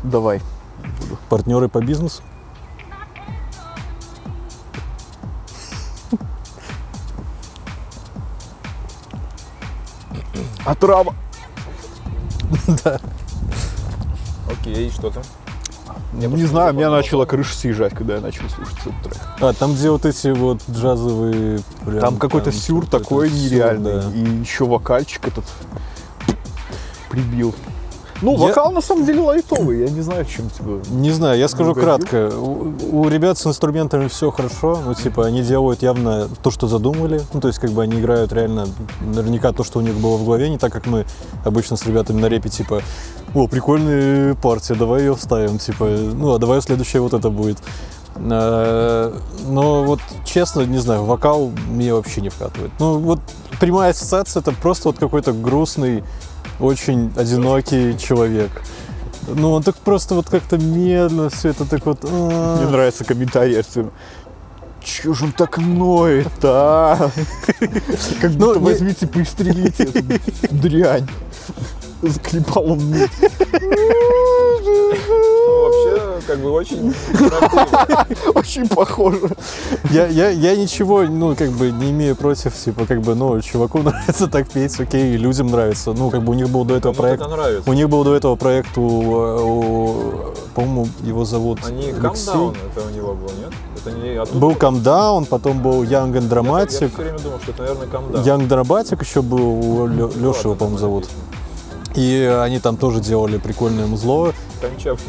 [0.03, 0.41] Давай.
[1.29, 2.23] Партнеры по бизнесу.
[10.65, 11.15] Отрава.
[14.51, 15.23] Окей, что там?
[16.19, 19.17] Не, просто знаю, у меня начала крыша съезжать, когда я начал слушать этот трек.
[19.41, 21.61] А, там, где вот эти вот джазовые...
[21.85, 24.01] прям Там какой-то сюр какой-то такой сюр, нереальный.
[24.03, 24.11] да.
[24.15, 25.45] И еще вокальчик этот
[27.11, 27.55] прибил.
[28.23, 29.81] Ну, Я- вокал на самом деле лайтовый.
[29.81, 30.81] Я не знаю, чем тебе.
[30.97, 31.85] Не знаю, я скажу Угодил?
[31.99, 32.31] кратко.
[32.35, 34.81] У, у ребят с инструментами все хорошо.
[34.87, 37.21] Ну, типа, они делают явно то, что задумали.
[37.35, 38.69] Ну, то есть, как бы они играют реально
[39.01, 41.05] наверняка то, что у них было в голове, не так, как мы
[41.45, 42.83] обычно с ребятами на репе, типа,
[43.35, 47.59] о, прикольная партия, давай ее вставим, типа, ну, а давай следующая вот это будет.
[48.17, 49.13] Э,
[49.47, 52.71] Но вот честно, не знаю, вокал мне вообще не вкатывает.
[52.79, 53.21] Ну вот
[53.61, 56.05] прямая ассоциация это просто вот какой-то грустный,
[56.61, 58.51] очень одинокий человек.
[59.27, 61.99] Ну он так просто вот как-то медленно все это так вот.
[62.05, 62.57] а.
[62.61, 63.61] Мне нравится комментарий.
[64.83, 67.11] Чё же он так ноет, а?
[68.21, 69.87] Как Ну, будто возьмите, пристрелите
[70.51, 71.09] дрянь.
[72.03, 73.09] Заклепал он мне.
[74.67, 76.95] Ну, вообще, как бы очень.
[78.35, 79.21] Очень похоже.
[79.91, 83.79] Я, я, я ничего, ну, как бы не имею против, типа, как бы, ну, чуваку
[83.83, 85.93] нравится так петь, окей, и людям нравится.
[85.93, 87.23] Ну, как бы у них был до этого проект.
[87.67, 91.93] У них был до этого проект у, у- по-моему, его зовут Они.
[91.93, 93.53] Камдаун, это у него был, нет?
[93.77, 94.39] Это не оттуда?
[94.39, 96.89] Был Down, потом был Young and Я, я Dramatic.
[96.89, 98.25] все время думал, что это, наверное, Камдаун.
[98.25, 101.05] Young Dramatic еще был, у Лё- Ну, по-моему, зовут.
[101.05, 101.19] песня.
[101.95, 104.33] И они там тоже делали прикольное музло.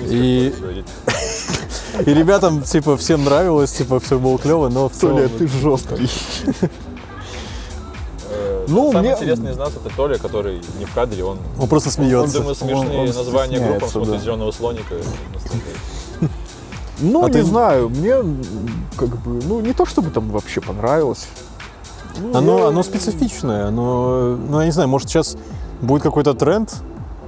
[0.10, 0.54] И-
[2.06, 5.16] И ребятам, типа, всем нравилось, типа, все было клево, но в целом...
[5.16, 6.10] Толя, ты жесткий.
[8.68, 11.70] Ну, Ну, Самый мне- интересный из нас это Толя, который не в кадре, он, Он
[11.70, 12.40] просто он смеется.
[12.40, 14.20] думает смешные он названия групп, он смотрит да.
[14.20, 14.96] зеленого слоника.
[17.00, 18.16] Ну, А не ты- знаю, мне
[18.98, 21.28] как бы, ну, не то чтобы там вообще понравилось.
[22.22, 25.38] Ну, Оно, я- оно специфичное, оно, ну, я не знаю, может, сейчас
[25.82, 26.74] будет какой-то тренд,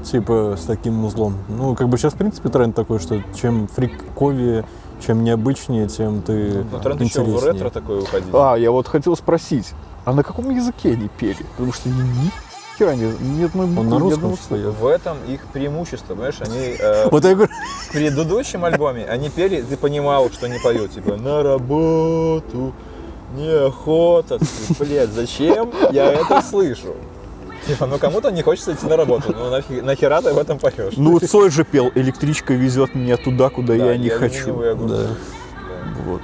[0.03, 1.35] типа, с таким узлом.
[1.49, 4.65] Ну, как бы сейчас, в принципе, тренд такой, что чем фриковее,
[5.05, 7.53] чем необычнее, тем ты Ну, тренд еще в интереснее.
[7.53, 8.29] ретро такой уходить.
[8.33, 9.73] А, я вот хотел спросить,
[10.05, 11.45] а на каком языке они пели?
[11.55, 12.31] Потому что ни
[12.77, 14.71] хера не ни одной буквы, Он на русском одного слова.
[14.71, 17.51] В этом их преимущество, понимаешь, они э, Вот я говорю,
[17.89, 22.73] в предыдущем альбоме они пели, ты понимал, что они поют, типа на работу,
[23.35, 24.39] неохота,
[24.79, 26.95] блядь, зачем я это слышу?
[27.65, 30.93] Типа, ну кому-то не хочется идти на работу, ну нафи- нахера ты об этом поешь?
[30.95, 34.47] Ну, вот Цой же пел, электричка везет меня туда, куда Да, я не хочу.
[34.47, 34.91] ленивый огурец.
[34.91, 35.03] Да.
[35.07, 36.01] Да.
[36.05, 36.21] Вот.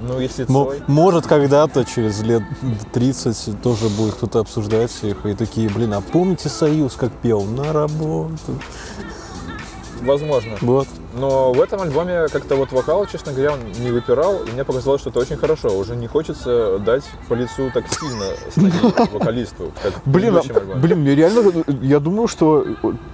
[0.00, 2.42] Ну, если Цой, может, когда-то, через лет
[2.92, 7.42] 30, тоже будет кто-то обсуждать их, и такие, блин, а помните Союз, как пел?
[7.44, 8.38] На работу.
[10.00, 10.56] возможно.
[10.60, 10.88] Вот.
[11.18, 15.00] Но в этом альбоме как-то вот вокал, честно говоря, он не выпирал, и мне показалось,
[15.00, 15.68] что это очень хорошо.
[15.76, 18.24] Уже не хочется дать по лицу так сильно
[19.12, 20.80] вокалисту, как в Блин, а- предыдущем альбоме.
[20.80, 22.64] блин, мне реально, я думаю, что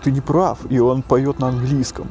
[0.03, 2.09] ты не прав, и он поет на английском.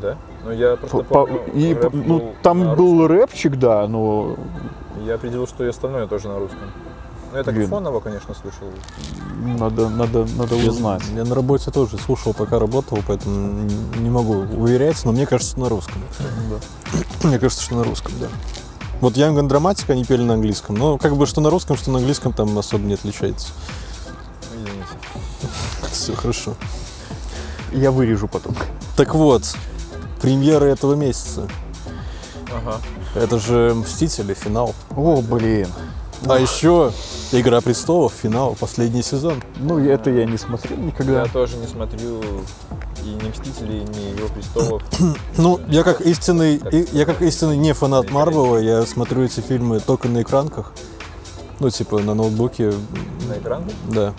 [0.00, 0.16] Да?
[0.44, 4.36] Ну, я просто По- помню, и, ну, был там был рэпчик, да, но.
[5.04, 6.60] Я определил, что и остальное тоже на русском.
[7.30, 7.68] Ну, я так Блин.
[7.68, 8.68] фоново, конечно, слушал.
[9.44, 11.02] надо, надо, надо узнать.
[11.14, 15.68] я на работе тоже слушал, пока работал, поэтому не могу уверять, но мне кажется, на
[15.68, 16.02] русском.
[17.22, 18.28] Мне кажется, что на русском, да.
[19.00, 20.76] Вот Young and Dramatic они пели на английском.
[20.76, 23.48] Но как бы что на русском, что на английском там особо не отличается.
[24.52, 24.88] Извините.
[25.92, 26.54] Все хорошо.
[27.72, 28.56] Я вырежу потом.
[28.96, 29.42] Так вот,
[30.20, 31.48] премьера этого месяца.
[32.50, 32.78] Ага.
[33.14, 34.74] Это же «Мстители», финал.
[34.96, 35.68] О, блин.
[36.26, 36.92] А еще
[37.32, 39.42] «Игра престолов», финал, последний сезон.
[39.56, 41.22] Ну, это я не смотрел никогда.
[41.22, 42.20] Я тоже не смотрю
[43.04, 44.82] и не Мстителей, ни Игру престолов.
[45.36, 49.80] Ну, я как истинный, и- я как истинный не фанат Марвела, я смотрю эти фильмы
[49.80, 50.72] только на экранках.
[51.60, 52.72] Ну, типа на ноутбуке,
[53.28, 53.64] На экран?
[53.88, 54.14] да.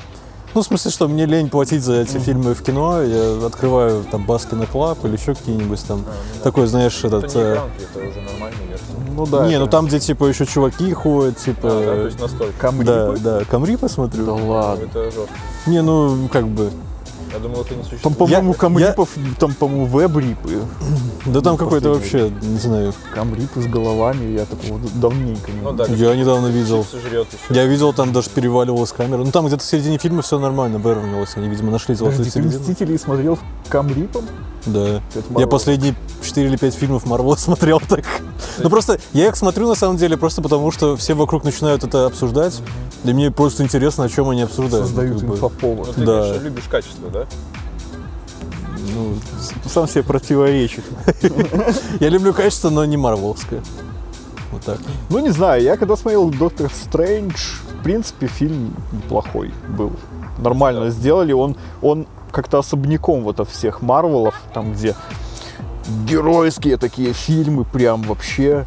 [0.56, 4.26] Ну, в смысле, что мне лень платить за эти фильмы в кино, я открываю там
[4.26, 6.00] Baskino Club или еще какие-нибудь там.
[6.00, 6.44] А, ну да.
[6.44, 7.36] Такой, знаешь, Это этот...
[7.36, 8.84] не э, это уже нормальная версия.
[9.16, 9.46] Ну да.
[9.48, 11.70] не, это- ну там, где типа еще чуваки ходят, типа...
[11.72, 12.54] А, да, то есть настолько.
[12.60, 13.18] Camrip ы?
[13.20, 14.26] да, да, camrip посмотрю.
[14.26, 14.84] Да ладно.
[14.86, 15.30] Это жестко.
[15.68, 16.72] Не, ну, как бы...
[17.32, 18.02] Я думал, это не существует.
[18.02, 19.10] Там, по-моему, Я- camrip ов,
[19.40, 20.62] там, по-моему, web-rip ы.
[21.26, 22.30] Да там какой-то Последний.
[22.30, 22.94] вообще, не знаю.
[23.14, 26.86] Camrip ы с головами, я такого давненько не Ну да, Я недавно видел.
[27.50, 29.24] Я видел, там даже переваливалась камера.
[29.24, 31.36] Ну там где-то в середине фильма все нормально выровнялось.
[31.36, 32.60] Они, видимо, нашли золотую середину.
[32.60, 33.38] Мстителей смотрел
[33.70, 34.26] Камрипом?
[34.74, 35.02] Да.
[35.38, 38.06] Я последние 4 или 5 фильмов Марвел смотрел так.
[38.60, 42.06] Ну просто я их смотрю на самом деле просто потому, что все вокруг начинают это
[42.06, 42.62] обсуждать.
[43.06, 44.88] И мне просто интересно, о чем они обсуждают.
[44.88, 45.96] Создают Как бы, Ну, инфоповод.
[45.96, 46.22] ты, Да.
[46.24, 47.26] конечно, любишь качество, да?
[48.94, 49.16] ну,
[49.70, 50.84] Сам себе противоречит.
[52.00, 53.62] я люблю качество, но не марвеловское.
[54.52, 54.80] Вот так.
[55.10, 57.36] Ну, не знаю, я когда смотрел Доктор Стрэндж,
[57.80, 59.92] в принципе, фильм неплохой был.
[60.40, 61.34] Нормально сделали.
[61.34, 64.96] Он, он как-то особняком вот от всех Марвелов, там, где
[66.08, 68.66] геройские такие фильмы, прям вообще.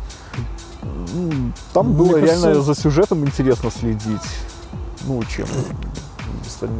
[1.72, 4.20] Там Мне было кажется- реально за сюжетом интересно следить.
[5.06, 5.46] Ну, чем.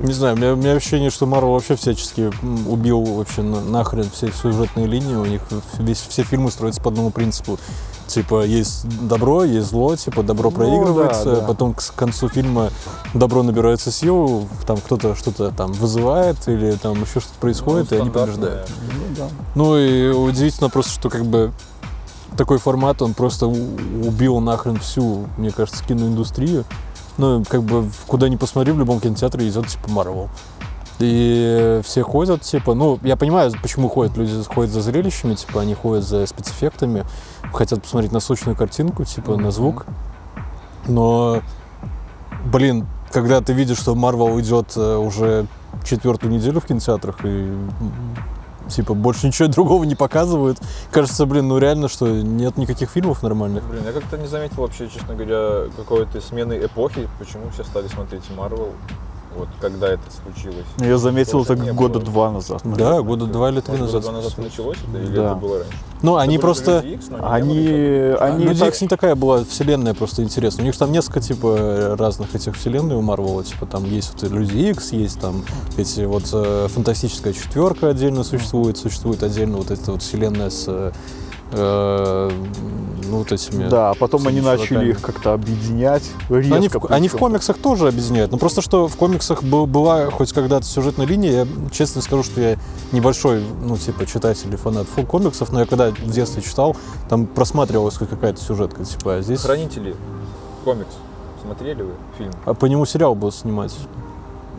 [0.03, 2.31] Не знаю, у меня, у меня ощущение, что Марвел вообще всячески
[2.69, 5.15] убил вообще на- нахрен все сюжетные линии.
[5.17, 5.41] У них
[5.79, 7.59] весь, все фильмы строятся по одному принципу.
[8.07, 11.47] Типа, есть добро, есть зло, типа, добро Ну, проигрывается, да, да.
[11.47, 12.71] потом к концу фильма
[13.15, 18.01] добро набирается сил, там кто-то что-то там вызывает или там еще что-то происходит, Ну, и
[18.01, 18.69] они побеждают.
[18.69, 19.29] Ну, да.
[19.55, 21.53] Ну и удивительно просто, что как бы
[22.37, 26.65] такой формат, он просто убил нахрен всю, мне кажется, киноиндустрию.
[27.19, 30.29] Ну, как бы, куда ни посмотри, в любом кинотеатре идет, типа, Марвел.
[31.05, 35.75] И все ходят, типа, ну, я понимаю, почему ходят, люди ходят за зрелищами, типа, они
[35.75, 37.05] ходят за спецэффектами,
[37.53, 39.85] хотят посмотреть на сочную картинку, типа, на звук.
[40.87, 41.43] Но,
[42.45, 45.47] блин, когда ты видишь, что Марвел идет э, уже
[45.85, 47.53] четвертую неделю в кинотеатрах и
[48.69, 50.59] типа больше ничего другого не показывают,
[50.93, 53.65] кажется, блин, ну реально, что нет никаких фильмов нормальных.
[53.65, 58.23] Блин, я как-то не заметил вообще, честно говоря, какой-то смены эпохи, почему все стали смотреть
[58.37, 58.69] Марвел.
[59.37, 60.67] Вот когда это случилось.
[60.79, 62.05] Ну, Я заметил это года было.
[62.05, 62.61] два назад.
[62.65, 64.03] Да, года два или три Может, назад.
[64.03, 65.27] года два назад началось это, или Да.
[65.27, 65.73] это было раньше?
[66.03, 66.81] Ну, Это они просто...
[66.81, 67.59] Люди Икс, но не Они,
[68.21, 70.65] они Люди так- Икс не такая была вселенная просто интересная.
[70.65, 73.45] У них там несколько типа разных этих вселенной у Марвела.
[73.45, 75.45] Типа там есть вот Люди Икс, есть там
[75.77, 80.93] эти вот э, фантастическая четверка отдельно существует, существует отдельно вот эта вот вселенная с э,
[81.55, 83.69] ну, вот этими.
[83.69, 84.91] Да, а потом они начали чуваками.
[84.91, 86.03] их как-то объединять.
[86.29, 88.33] Ну, Резко, они, в, они в комиксах тоже объединяют.
[88.33, 92.41] Но просто что в комиксах был- была хоть когда-то сюжетная линия, я честно скажу, что
[92.41, 92.57] я
[92.93, 96.77] небольшой, ну, типа, читатель и фанат фу- комиксов, но я когда в детстве читал,
[97.09, 99.41] там просматривалась хоть какая-то сюжетка, типа, а здесь...
[99.41, 99.95] Хранители.
[100.65, 100.89] Комикс.
[101.43, 102.31] Смотрели вы фильм?
[102.45, 103.75] А по нему сериал будут снимать.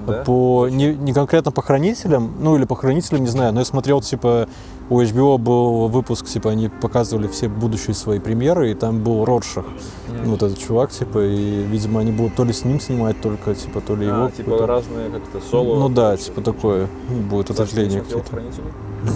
[0.05, 0.23] Да?
[0.25, 4.01] По, не, не конкретно по хранителям, ну или по хранителям, не знаю, но я смотрел,
[4.01, 4.49] типа,
[4.93, 9.65] у HBO был выпуск, типа, они показывали все будущие свои премьеры, и там был Ротшах,
[10.07, 10.29] Мгм.
[10.31, 13.81] вот этот чувак, типа, и, видимо, они будут то ли с ним снимать, только, типа,
[13.81, 14.25] то ли его.
[14.25, 15.79] А, типа какой-то- разные как-то соло.
[15.79, 16.87] Ну да, типа такое.
[17.29, 17.65] Будет смотрел
[18.03, 18.41] какие-то.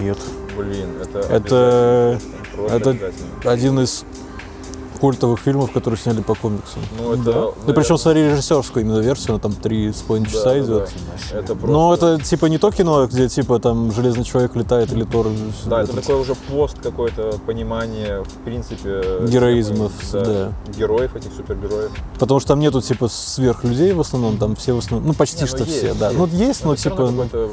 [0.01, 0.17] Нет.
[0.57, 2.19] Блин, это Это
[2.69, 2.97] это-
[3.45, 4.03] один из
[4.97, 6.81] культовых фильмов, которые сняли по комиксам.
[6.99, 7.33] Ну, это, Да.
[7.33, 10.59] Ну, причем наверное, смотри режиссерскую именно версию, она там три с половиной да, часа да,
[10.59, 10.89] идет.
[11.31, 11.39] да.
[11.39, 11.67] Это просто...
[11.67, 15.27] Но это типа не то кино, где типа там Железный человек летает или Тор.
[15.65, 19.03] Да, это этот, такое уже пост какое-то понимание, в принципе...
[19.27, 20.71] Героизмов, темы, да.
[20.77, 21.91] Героев, этих супергероев.
[22.19, 25.41] Потому что там нету типа сверхлюдей в основном, там все в основном, ну почти Не,
[25.43, 26.07] ну, что есть, все, да.
[26.07, 26.19] есть.
[26.19, 27.49] Ну есть, но равно типа,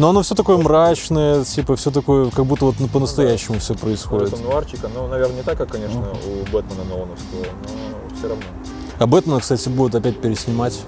[0.00, 4.30] но оно все такое мрачное, типа все такое, как будто вот ну, по-настоящему все происходит.
[4.30, 4.88] какой-то нуарчика.
[4.92, 8.42] Ну, наверное, не так, как, конечно, у Бэтмена Нолановского, но все равно.
[8.98, 10.80] А Бэтмена, кстати, будут опять переснимать.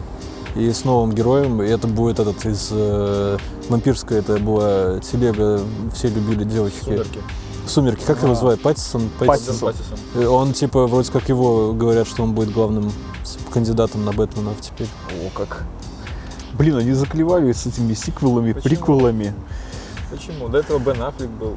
[0.54, 1.62] И с новым героем.
[1.62, 3.38] И это будет этот из э,
[3.70, 5.60] вампирской, это была телега,
[5.94, 6.84] все любили девочки.
[6.84, 7.18] Сумерки.
[7.66, 8.30] Сумерки, как его А.
[8.30, 8.60] называют?
[8.62, 9.10] Паттисон?
[9.18, 9.58] Паттисон.
[9.58, 9.98] Паттисон.
[10.14, 12.92] Э, Он типа, вроде как его говорят, что он будет главным
[13.52, 14.88] кандидатом на Бэтмена теперь.
[15.10, 15.64] О, как.
[16.54, 18.68] Блин, они заклевали с этими сиквелами, Почему?
[18.70, 19.34] приквелами.
[20.10, 20.48] Почему?
[20.48, 21.56] До этого Бен Аффлек был.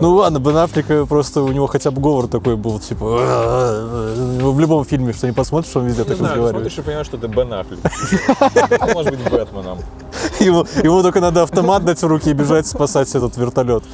[0.00, 4.84] Ну ладно, Бен Аффлек просто у него хотя бы говор такой был, типа, в любом
[4.84, 6.72] фильме, что не посмотришь, он везде Не так знаю, разговаривает.
[6.72, 7.80] смотришь и понимаешь, что это Бен Аффлек.
[8.82, 9.78] Он может быть Бэтменом.
[10.40, 13.84] Ему, ему только надо автомат дать в руки и бежать спасать этот вертолет.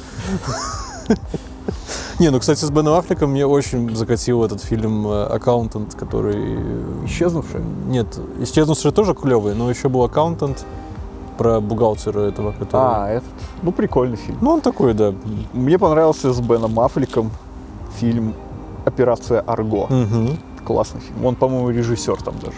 [2.19, 6.35] Не, ну, кстати, с Беном Аффлеком мне очень закатил этот фильм «Аккаунтант», который...
[6.57, 7.61] э, Исчезнувшая?
[7.87, 8.07] Нет,
[8.41, 10.65] «Исчезнувший» тоже клевый, но еще был «Аккаунтант»
[11.37, 12.81] про бухгалтера этого, который...
[12.83, 13.29] А, этот.
[13.61, 14.37] Ну, прикольный фильм.
[14.41, 15.13] Ну, он такой, да.
[15.53, 17.31] Мне понравился с Беном Аффлеком
[17.97, 18.33] фильм
[18.83, 19.87] «Операция Арго».
[19.89, 20.37] Мгм.
[20.65, 21.25] Классный фильм.
[21.25, 22.57] Он, по-моему, режиссер там даже.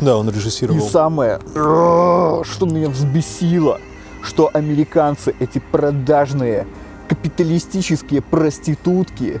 [0.00, 0.80] Да, он И режиссировал.
[0.80, 3.78] самое, э, что меня взбесило,
[4.22, 6.66] что американцы, эти продажные
[7.08, 9.40] капиталистические проститутки,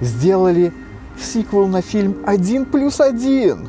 [0.00, 0.72] сделали
[1.20, 3.68] сиквел на фильм «Один плюс один».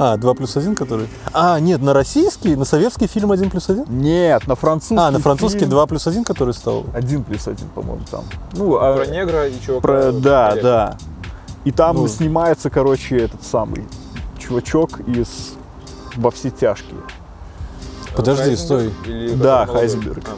[0.00, 1.08] А, 2 плюс 1, который...
[1.32, 3.84] А, нет, на российский, на советский фильм 1 плюс 1?
[3.88, 6.86] Нет, на французский А, на французский фильм 2 плюс 1, который стал...
[6.94, 8.24] «Один плюс один», по-моему, там.
[8.52, 9.80] Ну, а- Про негра и чувака.
[9.82, 10.62] Про, да, Олега.
[10.62, 10.96] да.
[11.64, 12.06] И там Ну.
[12.06, 13.84] снимается, короче, этот самый
[14.38, 15.54] чувачок из
[16.14, 17.00] «Во все тяжкие».
[18.16, 18.92] Подожди, Хайзенберг стой.
[19.06, 19.80] или Да, какой молодой?
[19.80, 20.24] Хайзенберг.
[20.28, 20.34] А,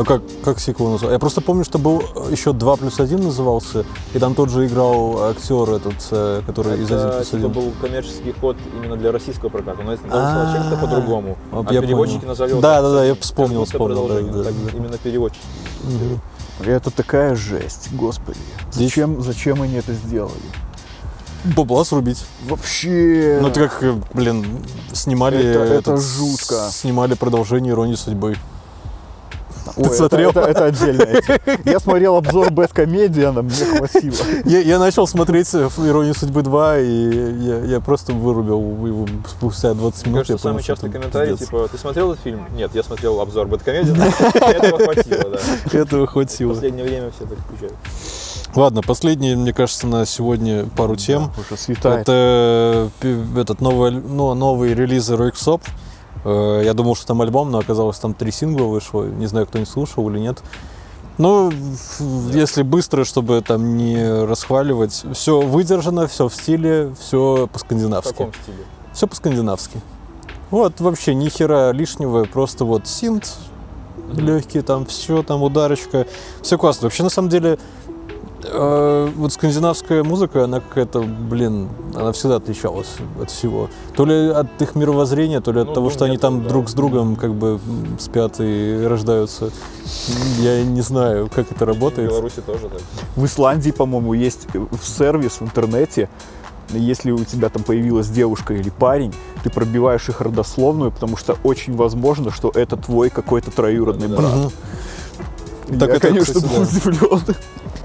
[0.00, 1.12] А как, как сиквел назывался?
[1.12, 2.00] Я просто помню, что был
[2.30, 3.84] еще 2 плюс 1 назывался,
[4.14, 7.52] и там тот же играл актер этот, э, который из 1 Это плюс типа 1.
[7.52, 9.80] был коммерческий ход именно для российского проката.
[9.82, 11.36] Он А, назывался чем-то по-другому.
[11.52, 12.46] А я переводчики понял.
[12.48, 14.32] его Да, да, да, я вспомнил, вспомнил, да, продолжение.
[14.32, 14.78] да, Так да.
[14.78, 15.42] Именно переводчики.
[16.64, 18.38] Это такая жесть, господи.
[18.72, 20.32] Зачем, зачем они это сделали?
[21.44, 22.24] Бабла срубить.
[22.48, 23.38] Вообще.
[23.40, 24.46] Ну, это как, э, блин,
[24.92, 25.38] снимали...
[25.38, 26.68] Это- это этот, жутко.
[26.70, 28.36] Снимали продолжение «Иронии судьбы».
[29.76, 30.30] Ой, это- смотрел?
[30.30, 31.38] Это, это отдельная тема.
[31.64, 34.14] Я смотрел обзор Бэткомедиана, мне хватило.
[34.44, 39.74] Я, я начал смотреть э, «Иронию судьбы 2», и я, я просто вырубил его спустя
[39.74, 40.26] 20 Мне минут.
[40.26, 41.48] кажется, я понял, самый частый комментарий, пиздец.
[41.48, 42.46] типа, ты смотрел этот фильм?
[42.56, 44.04] Нет, я смотрел обзор Бэткомедиана.
[44.34, 45.78] Этого хватило, да.
[45.78, 46.52] Этого В хватило.
[46.52, 47.74] последнее время все так включают.
[48.54, 51.30] Ладно, последние, мне кажется, на сегодня пару тем.
[51.38, 52.02] Уже светает.
[52.02, 55.62] Это пи- этот новый, ну, новый релиз Ройксоп.
[56.24, 59.04] Э, Я думал, что там альбом, но оказалось, там три сингла вышло.
[59.04, 60.42] Не знаю, кто не слушал или нет.
[61.18, 62.00] Ну, ф-
[62.32, 65.04] если быстро, чтобы там не расхваливать.
[65.14, 68.10] Все выдержано, все в стиле, все В по-скандинавски.
[68.12, 68.58] каком стиле?
[68.92, 69.80] Все по-скандинавски.
[70.50, 73.34] Вот вообще ни хера лишнего, просто вот синт
[74.12, 76.06] легкий, там все, там ударочка,
[76.42, 76.84] все классно.
[76.86, 77.58] Вообще на самом деле
[78.46, 82.88] э, вот скандинавская музыка, она какая-то, блин, она всегда отличалась
[83.20, 83.68] от всего.
[83.96, 86.48] То ли от их мировоззрения, то ли от Ну, того, ну, что они там да.
[86.48, 87.58] друг с другом как бы
[87.98, 89.50] спят и рождаются.
[90.38, 92.10] Я не знаю, как это В работает.
[92.10, 92.80] Беларуси тоже так.
[93.16, 96.08] В Исландии, по-моему, есть в сервис в интернете.
[96.70, 101.76] Если у тебя там появилась девушка или парень, ты пробиваешь их родословную, потому что очень
[101.76, 104.16] возможно, что это твой какой-то троюродный Да.
[104.16, 104.52] брат.
[105.64, 105.74] Мгм.
[105.74, 106.68] Я, Так это, конечно, кстати, был да.
[106.68, 107.20] удивлен.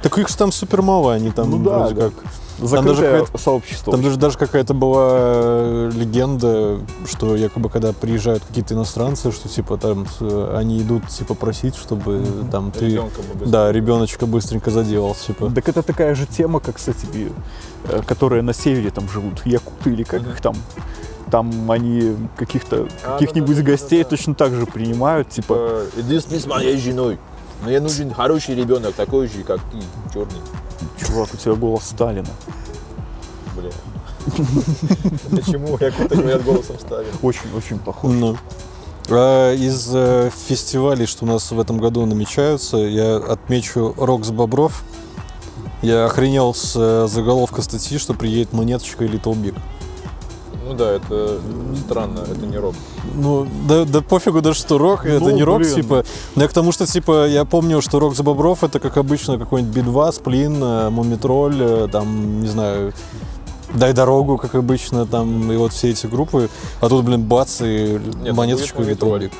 [0.01, 2.01] Так их же там супер мало, они там Ну да, вроде да.
[2.09, 2.13] как
[2.61, 3.91] Закрытое какая-то- сообщество.
[3.93, 9.77] Там даже, даже какая-то была э, легенда, что якобы когда приезжают какие-то иностранцы, что типа
[9.77, 12.21] там э, они идут типа просить, чтобы
[12.51, 15.49] там ты Ребенка да ребеночка быстренько заделал типа.
[15.51, 17.31] Так это такая же тема, как с этими,
[17.85, 20.31] э, которые на севере там живут, якуты или как Мгм.
[20.31, 20.55] их там.
[21.31, 23.71] Там они каких-то А, каких-нибудь да-да-да-да-да.
[23.71, 25.83] гостей точно так же принимают, типа.
[25.95, 27.19] Иди с моей женой.
[27.63, 29.77] Мне нужен хороший ребенок, такой же, как ты,
[30.13, 30.39] черный.
[30.99, 32.29] Чувак, у тебя голос Сталина.
[33.55, 33.69] Бля.
[35.31, 35.77] Почему?
[35.79, 37.09] Я как-то говорят голосом ставил.
[37.21, 38.13] Очень-очень похож.
[38.13, 38.37] Ну.
[39.09, 44.31] А из э, фестивалей, что у нас в этом году намечаются, я отмечу Рок с
[44.31, 44.83] Бобров.
[45.81, 49.55] Я охренел с э, заголовка статьи, что приедет монеточка и Little Big.
[50.69, 51.39] Ну да, это
[51.83, 52.75] странно, это не рок.
[53.15, 55.73] Ну, да, да пофигу даже, что рок, это Ну, не рок, блин.
[55.73, 56.05] типа.
[56.35, 59.39] Но я к тому, что, типа, я помню, что рок за бобров это, как обычно,
[59.39, 62.93] какой-нибудь Би-2, Сплин, э, Мумий Тролль, э, там, не знаю,
[63.73, 66.49] Дай дорогу, как обычно, там, и вот все эти группы.
[66.81, 69.21] А тут, блин, бац, и Нет, и Мумий Тролль.
[69.21, 69.31] Big.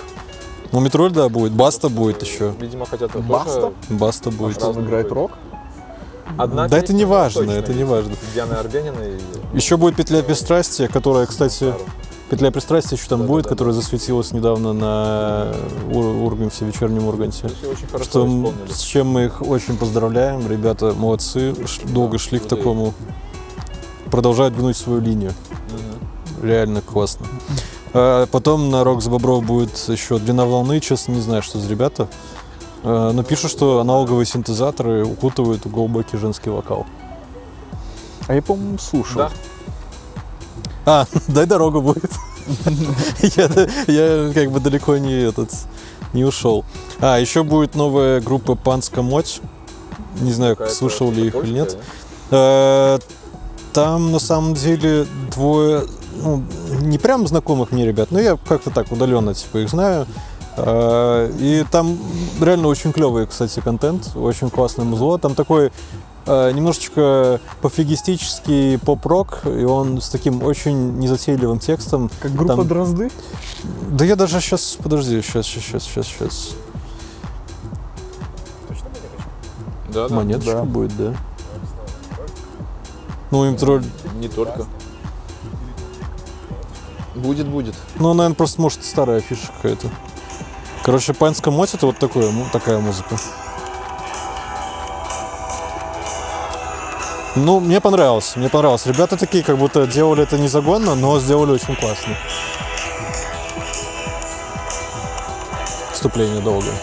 [0.71, 1.51] Мумий Тролль, да, будет.
[1.51, 2.53] Баста будет еще.
[2.59, 3.15] Видимо, хотят.
[3.25, 3.71] Баста?
[3.89, 4.63] Баста будет.
[4.63, 5.32] Он играет рок?
[6.38, 8.13] Одна Да это не важно, это не важно.
[8.34, 9.55] Дианы Арбениной и...
[9.57, 11.73] Еще будет петля пристрастия, которая, кстати,
[12.30, 13.34] петля пристрастия еще там Да-да-да.
[13.34, 15.53] будет, которая засветилась недавно на
[15.91, 17.07] Ур- Урганте, вечернем
[17.91, 18.71] хорошо Что, исполнили.
[18.71, 20.47] с чем мы их очень поздравляем.
[20.49, 22.93] Ребята молодцы, ш- долго шли к такому.
[24.11, 25.34] Продолжают гнуть свою линию.
[25.71, 26.47] Мгм.
[26.47, 27.25] Реально классно.
[27.93, 30.80] А потом на Рок с Бобров будет еще длина волны.
[30.80, 32.07] Честно, не знаю, что за ребята.
[32.84, 36.86] А, Но пишут, что аналоговые синтезаторы укутывают глубокий женский вокал.
[38.27, 39.17] А я, по-моему, слушал.
[39.17, 39.32] Да.
[40.86, 42.11] А, дай дорогу будет.
[43.36, 43.47] Я
[43.86, 45.51] я как бы далеко не этот
[46.13, 46.65] не ушел.
[46.99, 49.41] А, еще будет новая группа Панска Моть.
[50.21, 51.77] Не знаю, слышал ли их или нет.
[52.32, 52.97] Э,
[53.73, 55.84] Там на самом деле двое,
[56.23, 56.43] ну,
[56.82, 60.07] не прям знакомых мне ребят, но я как-то так удаленно типа их знаю.
[60.62, 61.97] Э, И там
[62.41, 65.18] реально очень клевый, кстати, контент, очень классное музло.
[65.18, 65.72] Там такой
[66.26, 72.10] э, немножечко пофигистический поп-рок, и он с таким очень незатейливым текстом.
[72.20, 73.12] Как группа Там- Дрозды?
[73.91, 76.49] Да я даже сейчас, подожди, сейчас, сейчас, сейчас, сейчас.
[79.93, 80.16] Да, да.
[80.16, 80.64] Монеточка да.
[80.64, 81.14] будет, да.
[83.32, 83.84] Ну, им тролль.
[84.20, 84.66] Не только.
[87.16, 87.76] Будет, будет.
[87.97, 89.89] Ну, наверное, просто, может, старая афиша какая-то.
[90.89, 93.15] Короче, панская моть это вот такое, му- такая музыка.
[97.35, 98.87] Ну, мне понравилось, мне понравилось.
[98.87, 102.15] Ребята такие, как будто делали это незагонно, но сделали очень классно.
[105.93, 106.73] Вступление долгое.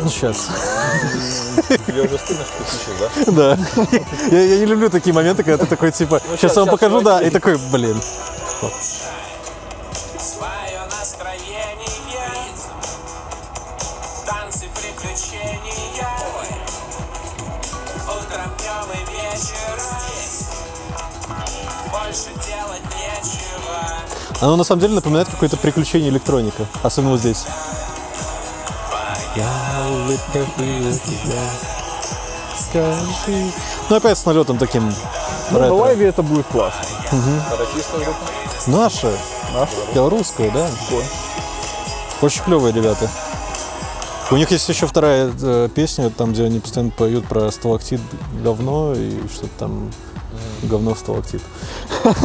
[0.00, 0.75] Ну, сейчас.
[1.86, 3.32] Тебе уже стыдно, что ты пишешь, да?
[3.32, 3.58] Да.
[4.30, 7.00] Я, я не люблю такие моменты, когда ты такой, типа, сейчас щас, я вам покажу,
[7.00, 8.00] да, и такой, блин.
[10.18, 11.86] Свое настроение
[14.26, 16.08] Танцы приключения
[18.06, 19.96] Утром днем и вечером
[21.90, 23.76] Больше делать нечего
[24.40, 27.44] Оно на самом деле напоминает какое-то приключение электроника, особенно вот здесь.
[33.88, 34.92] Ну опять с налетом таким.
[35.50, 35.74] Ну, ретро.
[35.74, 36.82] лайве это будет классно.
[37.58, 38.18] Российская группа.
[38.66, 39.12] Наша,
[39.54, 39.72] Наша?
[39.94, 40.68] белорусская, да.
[42.20, 43.08] Очень клевые ребята.
[44.30, 48.00] У них есть еще вторая э, песня, там, где они постоянно поют про сталактит
[48.42, 49.92] говно и что-то там
[50.62, 51.42] говно сталактит.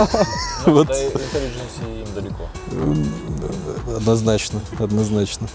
[0.66, 0.88] Вот.
[0.88, 2.48] До Intelligence им далеко.
[3.98, 5.48] Однозначно, однозначно.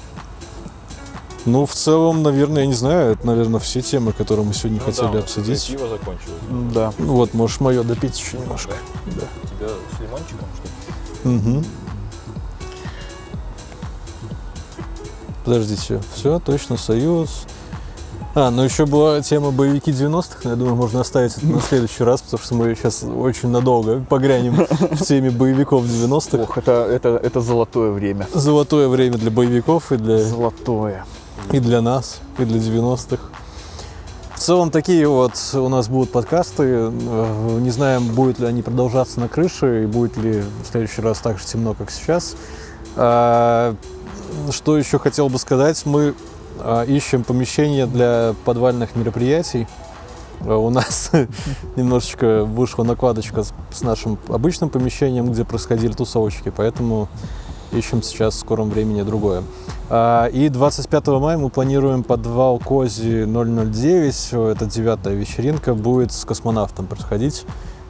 [1.47, 4.85] Ну, в целом, наверное, я не знаю, это, наверное, все темы, которые мы сегодня Ну
[4.85, 5.67] хотели да, обсудить.
[5.69, 6.41] Пиво закончилось.
[6.75, 6.93] Да.
[6.99, 8.73] Ну Вот, можешь мое допить еще немножко.
[9.07, 11.35] У тебя с лимончиком, что ли?
[11.37, 11.65] Мгм.
[15.45, 17.47] Подождите, все, точно, Союз.
[18.35, 22.03] А, ну еще была тема боевики 90-х, но я думаю, можно оставить это на следующий
[22.05, 26.43] раз, потому что мы сейчас очень надолго погрянем в теме боевиков 90-х.
[26.43, 28.29] Ох, это, это, это золотое время.
[28.35, 31.07] Золотое время для боевиков и для Золотое.
[31.53, 33.22] И для нас, и для 90-х.
[34.34, 36.62] В целом такие вот у нас будут подкасты.
[36.64, 41.18] Э, Не знаем, будут ли они продолжаться на крыше, и будет ли в следующий раз
[41.20, 42.37] так же темно, как сейчас.
[42.97, 43.74] А,
[44.51, 45.80] Что еще хотел бы сказать?
[45.87, 46.14] Мы
[46.59, 49.66] а, ищем помещение для подвальных мероприятий.
[50.43, 51.11] Э, У нас
[51.76, 57.09] немножечко вышла накладочка с- нашим обычным помещением, где происходили тусовочки, поэтому
[57.73, 59.43] ищем сейчас в скором времени другое.
[59.89, 66.87] А, И 25 мая мы планируем подвал Кози 009, это девятая вечеринка, будет с космонавтом
[66.87, 67.45] происходить.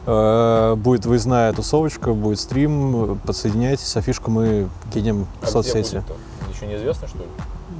[0.07, 6.03] Э, Будет выездная тусовочка, будет стрим, подсоединяйтесь, афишку мы кинем в А где соцсети.
[6.55, 7.24] Еще неизвестно, что ли?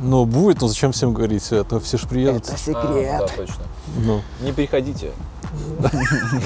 [0.03, 2.45] Ну, будет, но зачем всем говорить, а то все же приедут.
[2.75, 3.63] А, да, точно.
[4.05, 4.21] Ну.
[4.43, 5.13] Не приходите.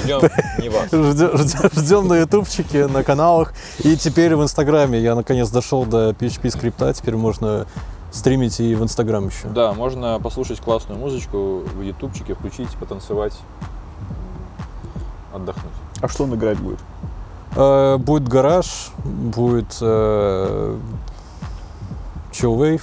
[0.05, 0.21] Ждем
[0.61, 1.73] не вас.
[1.77, 3.53] Ждем, на ютубчике, на каналах.
[3.85, 5.01] И теперь в инстаграме.
[5.01, 6.93] Я наконец дошел до PHP скрипта.
[6.93, 7.67] Теперь можно
[8.13, 9.49] стримить и в инстаграм еще.
[9.49, 13.35] Да, можно послушать классную музычку в ютубчике, включить, потанцевать,
[15.33, 15.73] отдохнуть.
[16.01, 16.81] А что он играть будет?
[17.57, 20.77] Э, Будет гараж, будет э,
[22.33, 22.83] chill wave.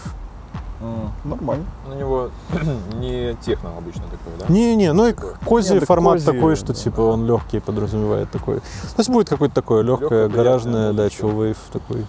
[1.23, 1.65] Нормально.
[1.87, 2.29] На него
[2.93, 4.45] не техно обычно такое, да?
[4.53, 6.73] Не-не, ну и кози Не, да формат кози, такой, что да.
[6.75, 8.59] типа он легкий подразумевает такой.
[8.59, 12.05] То есть будет какое-то такое легкое, Лёгкая, гаражное, да, wave такой.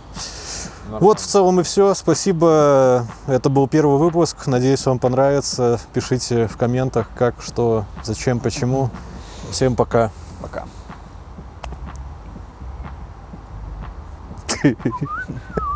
[0.88, 1.06] Нормально.
[1.06, 1.94] Вот в целом и все.
[1.94, 3.06] Спасибо.
[3.26, 4.46] Это был первый выпуск.
[4.46, 5.78] Надеюсь, вам понравится.
[5.92, 8.88] Пишите в комментах, как, что, зачем, почему.
[9.50, 10.10] Всем пока.
[10.40, 10.64] Пока.